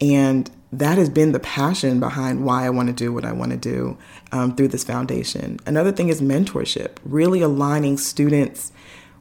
And 0.00 0.50
that 0.72 0.96
has 0.96 1.10
been 1.10 1.32
the 1.32 1.40
passion 1.40 2.00
behind 2.00 2.44
why 2.44 2.64
I 2.64 2.70
want 2.70 2.88
to 2.88 2.94
do 2.94 3.12
what 3.12 3.26
I 3.26 3.32
want 3.32 3.50
to 3.52 3.58
do 3.58 3.98
um, 4.32 4.56
through 4.56 4.68
this 4.68 4.84
foundation. 4.84 5.60
Another 5.66 5.92
thing 5.92 6.08
is 6.08 6.22
mentorship, 6.22 6.96
really 7.04 7.42
aligning 7.42 7.98
students 7.98 8.72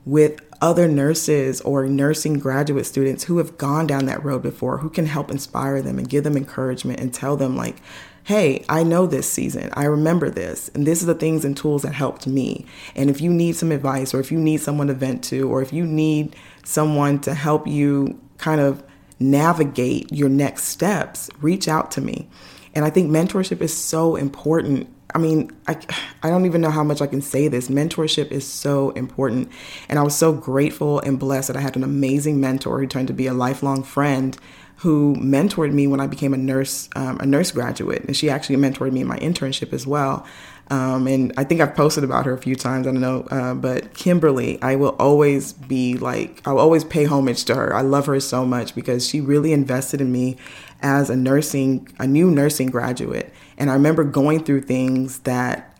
with 0.05 0.39
other 0.61 0.87
nurses 0.87 1.59
or 1.61 1.87
nursing 1.87 2.39
graduate 2.39 2.85
students 2.85 3.25
who 3.25 3.37
have 3.37 3.57
gone 3.57 3.85
down 3.85 4.05
that 4.05 4.23
road 4.23 4.41
before, 4.41 4.77
who 4.77 4.89
can 4.89 5.07
help 5.07 5.29
inspire 5.29 5.81
them 5.81 5.97
and 5.97 6.09
give 6.09 6.23
them 6.23 6.37
encouragement 6.37 6.99
and 6.99 7.13
tell 7.13 7.35
them, 7.35 7.57
like, 7.57 7.77
hey, 8.23 8.63
I 8.69 8.83
know 8.83 9.07
this 9.07 9.29
season. 9.29 9.71
I 9.73 9.85
remember 9.85 10.29
this. 10.29 10.69
And 10.69 10.85
this 10.85 11.01
is 11.01 11.07
the 11.07 11.15
things 11.15 11.43
and 11.43 11.57
tools 11.57 11.81
that 11.81 11.93
helped 11.93 12.27
me. 12.27 12.65
And 12.95 13.09
if 13.09 13.19
you 13.19 13.31
need 13.31 13.55
some 13.55 13.71
advice 13.71 14.13
or 14.13 14.19
if 14.19 14.31
you 14.31 14.39
need 14.39 14.61
someone 14.61 14.87
to 14.87 14.93
vent 14.93 15.23
to 15.25 15.49
or 15.51 15.61
if 15.61 15.73
you 15.73 15.85
need 15.85 16.35
someone 16.63 17.19
to 17.21 17.33
help 17.33 17.67
you 17.67 18.19
kind 18.37 18.61
of 18.61 18.83
navigate 19.21 20.11
your 20.11 20.29
next 20.29 20.65
steps, 20.65 21.29
reach 21.41 21.67
out 21.67 21.91
to 21.91 22.01
me. 22.01 22.27
And 22.73 22.85
I 22.85 22.89
think 22.89 23.11
mentorship 23.11 23.61
is 23.61 23.75
so 23.75 24.15
important. 24.15 24.93
I 25.13 25.17
mean, 25.17 25.51
I, 25.67 25.77
I 26.23 26.29
don't 26.29 26.45
even 26.45 26.61
know 26.61 26.69
how 26.69 26.83
much 26.83 27.01
I 27.01 27.07
can 27.07 27.21
say 27.21 27.47
this. 27.47 27.67
Mentorship 27.67 28.31
is 28.31 28.47
so 28.47 28.91
important. 28.91 29.51
And 29.89 29.99
I 29.99 30.03
was 30.03 30.15
so 30.15 30.31
grateful 30.31 30.99
and 30.99 31.19
blessed 31.19 31.47
that 31.47 31.57
I 31.57 31.61
had 31.61 31.75
an 31.75 31.83
amazing 31.83 32.39
mentor 32.39 32.79
who 32.79 32.87
turned 32.87 33.09
to 33.09 33.13
be 33.13 33.27
a 33.27 33.33
lifelong 33.33 33.83
friend 33.83 34.37
who 34.77 35.15
mentored 35.17 35.71
me 35.71 35.85
when 35.85 35.99
I 35.99 36.07
became 36.07 36.33
a 36.33 36.37
nurse, 36.37 36.89
um, 36.95 37.19
a 37.19 37.25
nurse 37.25 37.51
graduate. 37.51 38.03
And 38.05 38.17
she 38.17 38.31
actually 38.31 38.55
mentored 38.55 38.91
me 38.91 39.01
in 39.01 39.07
my 39.07 39.19
internship 39.19 39.73
as 39.73 39.85
well. 39.85 40.25
Um, 40.71 41.05
and 41.05 41.33
I 41.35 41.43
think 41.43 41.59
I've 41.59 41.75
posted 41.75 42.05
about 42.05 42.25
her 42.25 42.31
a 42.31 42.37
few 42.37 42.55
times. 42.55 42.87
I 42.87 42.91
don't 42.91 43.01
know, 43.01 43.27
uh, 43.29 43.53
but 43.53 43.93
Kimberly, 43.93 44.57
I 44.61 44.77
will 44.77 44.95
always 44.99 45.51
be 45.51 45.97
like, 45.97 46.41
I'll 46.47 46.59
always 46.59 46.85
pay 46.85 47.03
homage 47.03 47.43
to 47.45 47.55
her. 47.55 47.75
I 47.75 47.81
love 47.81 48.05
her 48.05 48.19
so 48.21 48.45
much 48.45 48.73
because 48.73 49.05
she 49.05 49.19
really 49.19 49.51
invested 49.51 49.99
in 49.99 50.13
me 50.13 50.37
as 50.81 51.09
a 51.09 51.15
nursing, 51.17 51.89
a 51.99 52.07
new 52.07 52.31
nursing 52.31 52.67
graduate. 52.67 53.33
And 53.57 53.69
I 53.69 53.73
remember 53.73 54.05
going 54.05 54.45
through 54.45 54.61
things 54.61 55.19
that 55.19 55.77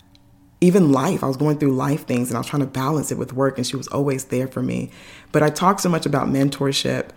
even 0.59 0.91
life, 0.91 1.23
I 1.23 1.27
was 1.27 1.37
going 1.37 1.57
through 1.57 1.73
life 1.73 2.05
things 2.05 2.29
and 2.29 2.35
I 2.35 2.41
was 2.41 2.47
trying 2.47 2.61
to 2.61 2.67
balance 2.67 3.13
it 3.13 3.17
with 3.17 3.31
work, 3.31 3.57
and 3.57 3.65
she 3.65 3.77
was 3.77 3.87
always 3.87 4.25
there 4.25 4.47
for 4.47 4.61
me. 4.61 4.91
But 5.31 5.41
I 5.41 5.49
talk 5.49 5.79
so 5.79 5.87
much 5.87 6.05
about 6.05 6.27
mentorship 6.27 7.11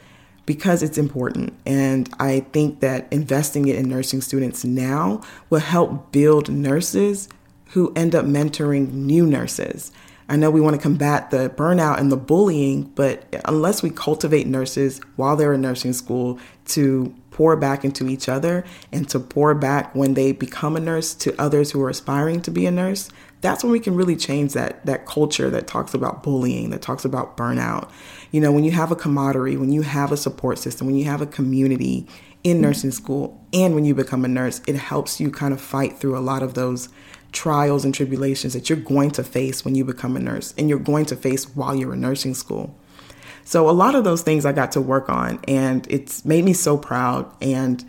because 0.46 0.80
it's 0.80 0.96
important. 0.96 1.52
And 1.66 2.08
I 2.20 2.40
think 2.52 2.78
that 2.80 3.12
investing 3.12 3.66
it 3.66 3.74
in 3.74 3.88
nursing 3.88 4.20
students 4.20 4.64
now 4.64 5.22
will 5.50 5.58
help 5.58 6.12
build 6.12 6.48
nurses 6.48 7.28
who 7.74 7.92
end 7.96 8.14
up 8.14 8.24
mentoring 8.24 8.92
new 8.92 9.26
nurses. 9.26 9.90
I 10.28 10.37
know 10.37 10.48
we 10.48 10.60
want 10.60 10.76
to 10.76 10.80
combat 10.80 11.32
the 11.32 11.50
burnout 11.50 11.98
and 11.98 12.10
the 12.10 12.16
bullying, 12.16 12.84
but 12.94 13.24
unless 13.44 13.82
we 13.82 13.90
cultivate 13.90 14.46
nurses 14.46 15.00
while 15.16 15.34
they're 15.34 15.52
in 15.52 15.60
nursing 15.60 15.92
school 15.92 16.38
to 16.66 17.12
pour 17.32 17.56
back 17.56 17.84
into 17.84 18.08
each 18.08 18.28
other 18.28 18.64
and 18.92 19.08
to 19.08 19.18
pour 19.18 19.56
back 19.56 19.92
when 19.92 20.14
they 20.14 20.30
become 20.30 20.76
a 20.76 20.80
nurse 20.80 21.14
to 21.14 21.34
others 21.38 21.72
who 21.72 21.82
are 21.82 21.90
aspiring 21.90 22.40
to 22.42 22.52
be 22.52 22.64
a 22.64 22.70
nurse, 22.70 23.10
that's 23.40 23.64
when 23.64 23.72
we 23.72 23.80
can 23.80 23.96
really 23.96 24.14
change 24.14 24.52
that 24.52 24.87
that 24.87 25.04
culture 25.04 25.50
that 25.50 25.66
talks 25.66 25.94
about 25.94 26.22
bullying, 26.22 26.70
that 26.70 26.80
talks 26.80 27.04
about 27.04 27.37
burnout. 27.37 27.90
You 28.30 28.40
know, 28.40 28.52
when 28.52 28.62
you 28.62 28.70
have 28.70 28.92
a 28.92 28.96
camaraderie, 28.96 29.56
when 29.56 29.72
you 29.72 29.82
have 29.82 30.12
a 30.12 30.16
support 30.16 30.58
system, 30.58 30.87
when 30.87 30.96
you 30.96 31.06
have 31.06 31.20
a 31.20 31.26
community 31.26 32.06
in 32.44 32.60
nursing 32.60 32.92
school 32.92 33.44
and 33.52 33.74
when 33.74 33.84
you 33.84 33.96
become 33.96 34.24
a 34.24 34.28
nurse, 34.28 34.62
it 34.68 34.76
helps 34.76 35.18
you 35.18 35.30
kind 35.30 35.52
of 35.52 35.60
fight 35.60 35.98
through 35.98 36.16
a 36.16 36.20
lot 36.20 36.42
of 36.42 36.54
those 36.54 36.88
trials 37.35 37.85
and 37.85 37.94
tribulations 37.94 38.55
that 38.55 38.70
you're 38.70 38.79
going 38.79 39.11
to 39.11 39.23
face 39.23 39.64
when 39.64 39.75
you 39.75 39.85
become 39.85 40.16
a 40.16 40.20
nurse 40.20 40.55
and 40.57 40.68
you're 40.68 40.79
going 40.79 41.05
to 41.07 41.16
face 41.16 41.55
while 41.55 41.75
you're 41.75 41.92
in 41.92 42.01
nursing 42.01 42.33
school. 42.33 42.75
So, 43.44 43.68
a 43.68 43.73
lot 43.73 43.94
of 43.94 44.05
those 44.05 44.23
things 44.23 44.47
I 44.47 44.53
got 44.53 44.73
to 44.73 44.81
work 44.81 45.11
on, 45.11 45.38
and 45.47 45.87
it's 45.90 46.25
made 46.25 46.44
me 46.44 46.55
so 46.55 46.79
proud. 46.79 47.31
And 47.42 47.85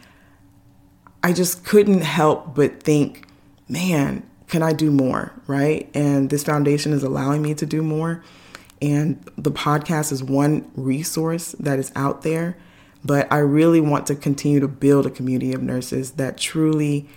I 1.23 1.31
just 1.31 1.63
couldn't 1.63 2.01
help 2.01 2.55
but 2.55 2.83
think, 2.83 3.27
man, 3.69 4.29
can 4.47 4.61
I 4.61 4.73
do 4.73 4.91
more? 4.91 5.31
Right. 5.47 5.89
And 5.93 6.29
this 6.29 6.43
foundation 6.43 6.91
is 6.91 7.03
allowing 7.03 7.41
me 7.41 7.53
to 7.55 7.65
do 7.65 7.81
more. 7.81 8.21
And 8.81 9.23
the 9.37 9.51
podcast 9.51 10.11
is 10.11 10.21
one 10.21 10.69
resource 10.75 11.53
that 11.53 11.79
is 11.79 11.91
out 11.95 12.23
there. 12.23 12.57
But 13.05 13.31
I 13.31 13.37
really 13.37 13.79
want 13.79 14.07
to 14.07 14.15
continue 14.15 14.59
to 14.59 14.67
build 14.67 15.05
a 15.05 15.09
community 15.09 15.53
of 15.53 15.61
nurses 15.61 16.11
that 16.13 16.37
truly 16.37 17.07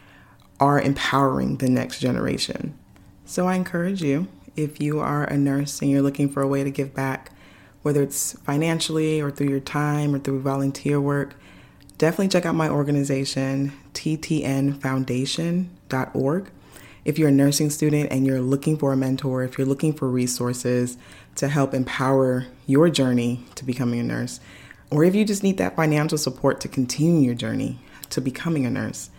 are 0.61 0.81
empowering 0.81 1.57
the 1.57 1.69
next 1.69 2.01
generation. 2.01 2.79
So 3.25 3.47
I 3.47 3.55
encourage 3.55 4.03
you, 4.03 4.29
if 4.57 4.81
you 4.81 5.01
are 5.01 5.25
a 5.25 5.37
nurse 5.37 5.81
and 5.81 5.91
you're 5.91 6.03
looking 6.03 6.29
for 6.29 6.43
a 6.43 6.49
way 6.49 6.65
to 6.65 6.71
give 6.71 6.95
back, 6.95 7.31
whether 7.83 8.03
it's 8.03 8.33
financially 8.41 9.21
or 9.21 9.31
through 9.31 9.51
your 9.51 9.61
time 9.61 10.15
or 10.15 10.19
through 10.19 10.41
volunteer 10.41 11.01
work, 11.01 11.35
definitely 11.97 12.29
check 12.29 12.45
out 12.45 12.55
my 12.55 12.69
organization, 12.69 13.73
ttnfoundation.org. 13.95 16.51
If 17.05 17.19
you're 17.19 17.29
a 17.29 17.33
nursing 17.33 17.71
student 17.71 18.11
and 18.11 18.27
you're 18.27 18.41
looking 18.41 18.77
for 18.77 18.93
a 18.93 18.97
mentor, 18.97 19.45
if 19.45 19.57
you're 19.57 19.67
looking 19.67 19.93
for 19.93 20.09
resources 20.09 20.99
to 21.37 21.49
help 21.49 21.73
empower 21.73 22.47
your 22.67 22.91
journey 22.91 23.45
to 23.55 23.65
becoming 23.65 24.01
a 24.01 24.05
nurse, 24.05 24.41
or 24.91 25.05
if 25.05 25.15
you 25.15 25.25
just 25.25 25.43
need 25.43 25.59
that 25.59 25.77
financial 25.77 26.19
support 26.19 26.61
to 26.61 26.69
continue 26.69 27.21
your 27.21 27.35
journey 27.35 27.79
to 28.11 28.21
becoming 28.21 28.67
a 28.67 28.71
nurse, 28.71 29.11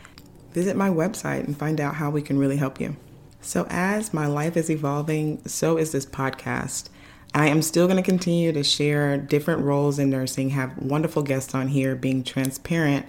visit 0.52 0.76
my 0.76 0.90
website 0.90 1.46
and 1.46 1.58
find 1.58 1.80
out 1.80 1.96
how 1.96 2.10
we 2.10 2.22
can 2.22 2.38
really 2.38 2.58
help 2.58 2.80
you. 2.80 2.96
So, 3.42 3.66
as 3.70 4.14
my 4.14 4.28
life 4.28 4.58
is 4.58 4.70
evolving, 4.70 5.42
so 5.48 5.78
is 5.78 5.92
this 5.92 6.06
podcast. 6.06 6.90
I 7.34 7.48
am 7.48 7.62
still 7.62 7.86
going 7.86 7.98
to 7.98 8.04
continue 8.04 8.52
to 8.52 8.64
share 8.64 9.18
different 9.18 9.64
roles 9.64 10.00
in 10.00 10.10
nursing, 10.10 10.50
have 10.50 10.78
wonderful 10.78 11.22
guests 11.22 11.54
on 11.54 11.68
here 11.68 11.96
being 11.96 12.24
transparent 12.24 13.06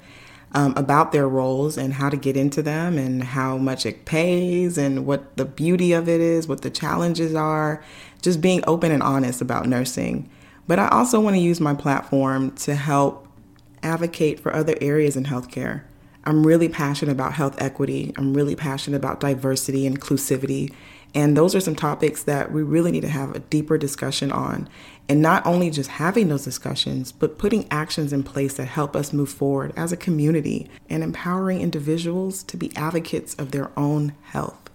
um, 0.53 0.75
about 0.77 1.13
their 1.13 1.29
roles 1.29 1.79
and 1.79 1.95
how 1.95 2.11
to 2.11 2.17
get 2.17 2.37
into 2.37 2.63
them 2.63 2.99
and 2.99 3.23
how 3.23 3.57
much 3.57 3.87
it 3.87 4.05
pays 4.05 4.77
and 4.77 5.07
what 5.07 5.37
the 5.37 5.45
beauty 5.45 5.93
of 5.93 6.09
it 6.09 6.21
is, 6.21 6.49
what 6.49 6.63
the 6.63 6.71
challenges 6.71 7.35
are, 7.35 7.83
just 8.21 8.41
being 8.41 8.63
open 8.67 8.93
and 8.93 9.03
honest 9.03 9.41
about 9.41 9.67
nursing. 9.67 10.29
But 10.67 10.79
I 10.79 10.89
also 10.89 11.21
want 11.21 11.37
to 11.37 11.41
use 11.41 11.61
my 11.61 11.75
platform 11.75 12.53
to 12.57 12.75
help 12.75 13.27
advocate 13.83 14.41
for 14.41 14.55
other 14.55 14.75
areas 14.81 15.17
in 15.17 15.25
healthcare. 15.25 15.83
I'm 16.25 16.47
really 16.47 16.69
passionate 16.69 17.13
about 17.13 17.33
health 17.33 17.61
equity. 17.61 18.13
I'm 18.17 18.35
really 18.35 18.57
passionate 18.57 18.97
about 18.97 19.21
diversity, 19.21 19.89
inclusivity. 19.89 20.73
And 21.15 21.37
those 21.37 21.55
are 21.55 21.61
some 21.61 21.75
topics 21.75 22.23
that 22.25 22.53
we 22.53 22.63
really 22.63 22.93
need 22.93 23.01
to 23.01 23.09
have 23.09 23.35
a 23.35 23.41
deeper 23.41 23.79
discussion 23.79 24.31
on. 24.31 24.69
And 25.09 25.21
not 25.21 25.45
only 25.45 25.71
just 25.71 25.91
having 25.91 26.29
those 26.29 26.45
discussions, 26.45 27.11
but 27.11 27.39
putting 27.39 27.67
actions 27.71 28.13
in 28.13 28.23
place 28.23 28.55
that 28.55 28.67
help 28.67 28.95
us 28.95 29.13
move 29.13 29.31
forward 29.31 29.73
as 29.77 29.91
a 29.93 29.97
community 29.97 30.71
and 30.89 31.03
empowering 31.03 31.61
individuals 31.61 32.45
to 32.45 32.57
be 32.57 32.75
advocates 32.77 33.35
of 33.35 33.51
their 33.51 33.77
own 33.77 34.15
health. 34.23 34.71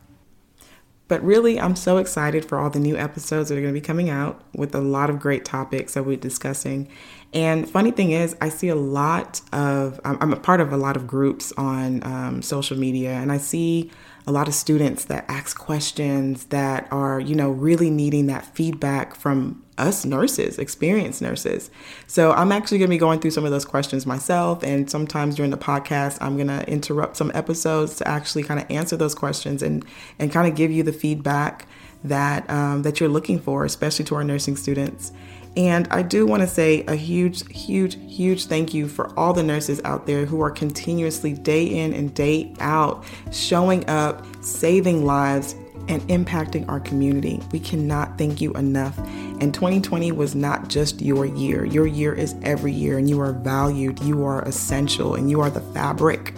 But 1.07 1.23
really, 1.23 1.59
I'm 1.59 1.75
so 1.75 1.97
excited 1.97 2.43
for 2.45 2.57
all 2.57 2.71
the 2.71 2.79
new 2.79 2.97
episodes 2.97 3.49
that 3.49 3.57
are 3.57 3.61
going 3.61 3.73
to 3.73 3.79
be 3.79 3.85
coming 3.85 4.09
out 4.09 4.41
with 4.53 4.73
a 4.73 4.81
lot 4.81 5.11
of 5.11 5.19
great 5.19 5.45
topics 5.45 5.93
that 5.93 6.03
we're 6.03 6.17
discussing. 6.17 6.89
And 7.35 7.69
funny 7.69 7.91
thing 7.91 8.11
is, 8.11 8.33
I 8.39 8.47
see 8.47 8.69
a 8.69 8.75
lot 8.75 9.41
of, 9.51 9.99
I'm 10.05 10.31
a 10.31 10.37
part 10.37 10.61
of 10.61 10.71
a 10.71 10.77
lot 10.77 10.95
of 10.95 11.05
groups 11.05 11.51
on 11.57 12.01
um, 12.03 12.41
social 12.41 12.77
media, 12.77 13.11
and 13.11 13.29
I 13.29 13.37
see 13.37 13.91
a 14.25 14.31
lot 14.31 14.47
of 14.47 14.53
students 14.53 15.05
that 15.05 15.25
ask 15.27 15.59
questions 15.59 16.45
that 16.45 16.87
are, 16.91 17.19
you 17.19 17.35
know, 17.35 17.51
really 17.51 17.89
needing 17.89 18.27
that 18.27 18.55
feedback 18.55 19.15
from 19.15 19.61
us 19.77 20.05
nurses, 20.05 20.57
experienced 20.57 21.21
nurses. 21.21 21.69
So 22.07 22.31
I'm 22.31 22.53
actually 22.53 22.77
going 22.77 22.89
to 22.89 22.95
be 22.95 22.97
going 22.97 23.19
through 23.19 23.31
some 23.31 23.43
of 23.43 23.51
those 23.51 23.65
questions 23.65 24.05
myself. 24.05 24.63
And 24.63 24.89
sometimes 24.89 25.35
during 25.35 25.51
the 25.51 25.57
podcast, 25.57 26.17
I'm 26.21 26.37
going 26.37 26.47
to 26.47 26.67
interrupt 26.69 27.17
some 27.17 27.31
episodes 27.35 27.97
to 27.97 28.07
actually 28.07 28.43
kind 28.43 28.61
of 28.61 28.71
answer 28.71 28.95
those 28.95 29.13
questions 29.13 29.61
and, 29.61 29.85
and 30.17 30.31
kind 30.31 30.47
of 30.47 30.55
give 30.55 30.71
you 30.71 30.81
the 30.83 30.93
feedback 30.93 31.67
that, 32.03 32.49
um, 32.49 32.83
that 32.83 32.99
you're 32.99 33.09
looking 33.09 33.39
for, 33.39 33.65
especially 33.65 34.05
to 34.05 34.15
our 34.15 34.23
nursing 34.23 34.55
students. 34.55 35.11
And 35.57 35.87
I 35.89 36.01
do 36.01 36.25
want 36.25 36.41
to 36.41 36.47
say 36.47 36.83
a 36.85 36.95
huge, 36.95 37.47
huge, 37.49 37.95
huge 38.13 38.45
thank 38.45 38.73
you 38.73 38.87
for 38.87 39.17
all 39.17 39.33
the 39.33 39.43
nurses 39.43 39.81
out 39.85 40.05
there 40.05 40.25
who 40.25 40.41
are 40.41 40.51
continuously, 40.51 41.33
day 41.33 41.65
in 41.65 41.93
and 41.93 42.13
day 42.13 42.53
out, 42.59 43.05
showing 43.31 43.89
up, 43.89 44.25
saving 44.43 45.05
lives, 45.05 45.55
and 45.87 46.01
impacting 46.03 46.67
our 46.67 46.79
community. 46.79 47.41
We 47.51 47.59
cannot 47.59 48.17
thank 48.17 48.41
you 48.41 48.51
enough. 48.53 48.97
And 49.39 49.53
2020 49.53 50.11
was 50.11 50.35
not 50.35 50.67
just 50.67 51.01
your 51.01 51.25
year, 51.25 51.65
your 51.65 51.85
year 51.85 52.13
is 52.13 52.35
every 52.41 52.73
year, 52.73 52.97
and 52.97 53.09
you 53.09 53.21
are 53.21 53.33
valued, 53.33 53.99
you 54.01 54.25
are 54.25 54.41
essential, 54.43 55.15
and 55.15 55.29
you 55.29 55.41
are 55.41 55.49
the 55.49 55.61
fabric 55.73 56.33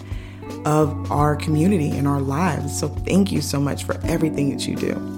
of 0.64 1.10
our 1.10 1.36
community 1.36 1.90
and 1.90 2.06
our 2.06 2.20
lives. 2.20 2.78
So, 2.78 2.88
thank 2.88 3.32
you 3.32 3.40
so 3.40 3.60
much 3.60 3.84
for 3.84 3.98
everything 4.04 4.50
that 4.50 4.66
you 4.66 4.76
do. 4.76 5.17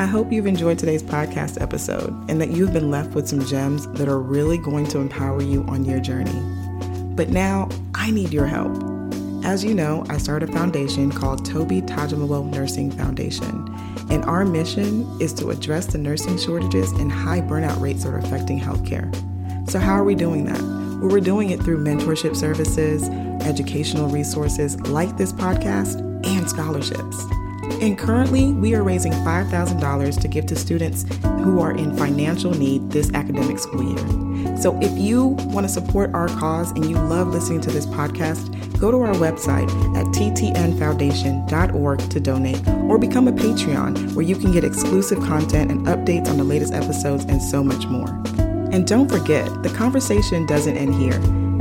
I 0.00 0.06
hope 0.06 0.32
you've 0.32 0.46
enjoyed 0.46 0.78
today's 0.78 1.02
podcast 1.02 1.60
episode 1.60 2.08
and 2.30 2.40
that 2.40 2.52
you've 2.52 2.72
been 2.72 2.90
left 2.90 3.14
with 3.14 3.28
some 3.28 3.44
gems 3.44 3.86
that 3.88 4.08
are 4.08 4.18
really 4.18 4.56
going 4.56 4.86
to 4.86 4.98
empower 4.98 5.42
you 5.42 5.62
on 5.64 5.84
your 5.84 6.00
journey. 6.00 6.40
But 7.14 7.28
now 7.28 7.68
I 7.94 8.10
need 8.10 8.32
your 8.32 8.46
help. 8.46 8.74
As 9.44 9.62
you 9.62 9.74
know, 9.74 10.06
I 10.08 10.16
started 10.16 10.48
a 10.48 10.52
foundation 10.54 11.12
called 11.12 11.44
Toby 11.44 11.82
Tajimalo 11.82 12.46
Nursing 12.46 12.90
Foundation, 12.90 13.46
and 14.08 14.24
our 14.24 14.46
mission 14.46 15.06
is 15.20 15.34
to 15.34 15.50
address 15.50 15.84
the 15.84 15.98
nursing 15.98 16.38
shortages 16.38 16.92
and 16.92 17.12
high 17.12 17.42
burnout 17.42 17.78
rates 17.78 18.04
that 18.04 18.14
are 18.14 18.18
affecting 18.20 18.58
healthcare. 18.58 19.14
So, 19.70 19.78
how 19.78 19.92
are 19.92 20.04
we 20.04 20.14
doing 20.14 20.46
that? 20.46 20.62
Well, 20.62 21.10
we're 21.10 21.20
doing 21.20 21.50
it 21.50 21.60
through 21.60 21.84
mentorship 21.84 22.36
services, 22.36 23.06
educational 23.46 24.08
resources 24.08 24.80
like 24.80 25.18
this 25.18 25.34
podcast, 25.34 26.00
and 26.26 26.48
scholarships. 26.48 27.22
And 27.80 27.98
currently, 27.98 28.52
we 28.52 28.74
are 28.74 28.82
raising 28.82 29.12
$5,000 29.12 30.20
to 30.20 30.28
give 30.28 30.44
to 30.46 30.56
students 30.56 31.06
who 31.22 31.60
are 31.60 31.72
in 31.72 31.96
financial 31.96 32.52
need 32.52 32.90
this 32.90 33.10
academic 33.14 33.58
school 33.58 33.82
year. 33.82 34.56
So 34.58 34.78
if 34.82 34.98
you 34.98 35.28
want 35.28 35.66
to 35.66 35.72
support 35.72 36.12
our 36.12 36.28
cause 36.28 36.72
and 36.72 36.84
you 36.84 36.96
love 36.96 37.28
listening 37.28 37.62
to 37.62 37.70
this 37.70 37.86
podcast, 37.86 38.78
go 38.78 38.90
to 38.90 39.00
our 39.00 39.14
website 39.14 39.70
at 39.96 40.04
ttnfoundation.org 40.08 42.10
to 42.10 42.20
donate 42.20 42.68
or 42.68 42.98
become 42.98 43.28
a 43.28 43.32
Patreon 43.32 44.12
where 44.12 44.26
you 44.26 44.36
can 44.36 44.52
get 44.52 44.62
exclusive 44.62 45.18
content 45.20 45.70
and 45.70 45.86
updates 45.86 46.28
on 46.28 46.36
the 46.36 46.44
latest 46.44 46.74
episodes 46.74 47.24
and 47.24 47.42
so 47.42 47.64
much 47.64 47.86
more. 47.86 48.10
And 48.72 48.86
don't 48.86 49.10
forget, 49.10 49.62
the 49.62 49.70
conversation 49.70 50.44
doesn't 50.44 50.76
end 50.76 50.94
here. 50.94 51.18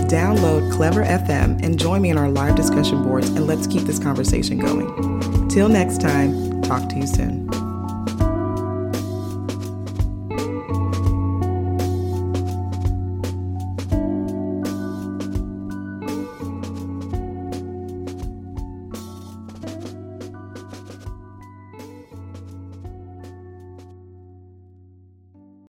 Download 0.10 0.70
Clever 0.74 1.06
FM 1.06 1.64
and 1.64 1.80
join 1.80 2.02
me 2.02 2.10
in 2.10 2.18
our 2.18 2.30
live 2.30 2.56
discussion 2.56 3.04
boards 3.04 3.30
and 3.30 3.48
let's 3.48 3.68
keep 3.68 3.84
this 3.84 4.00
conversation 4.00 4.58
going. 4.58 5.09
Till 5.50 5.68
next 5.68 6.00
time, 6.00 6.62
talk 6.62 6.88
to 6.90 6.96
you 6.96 7.08
soon. 7.08 7.59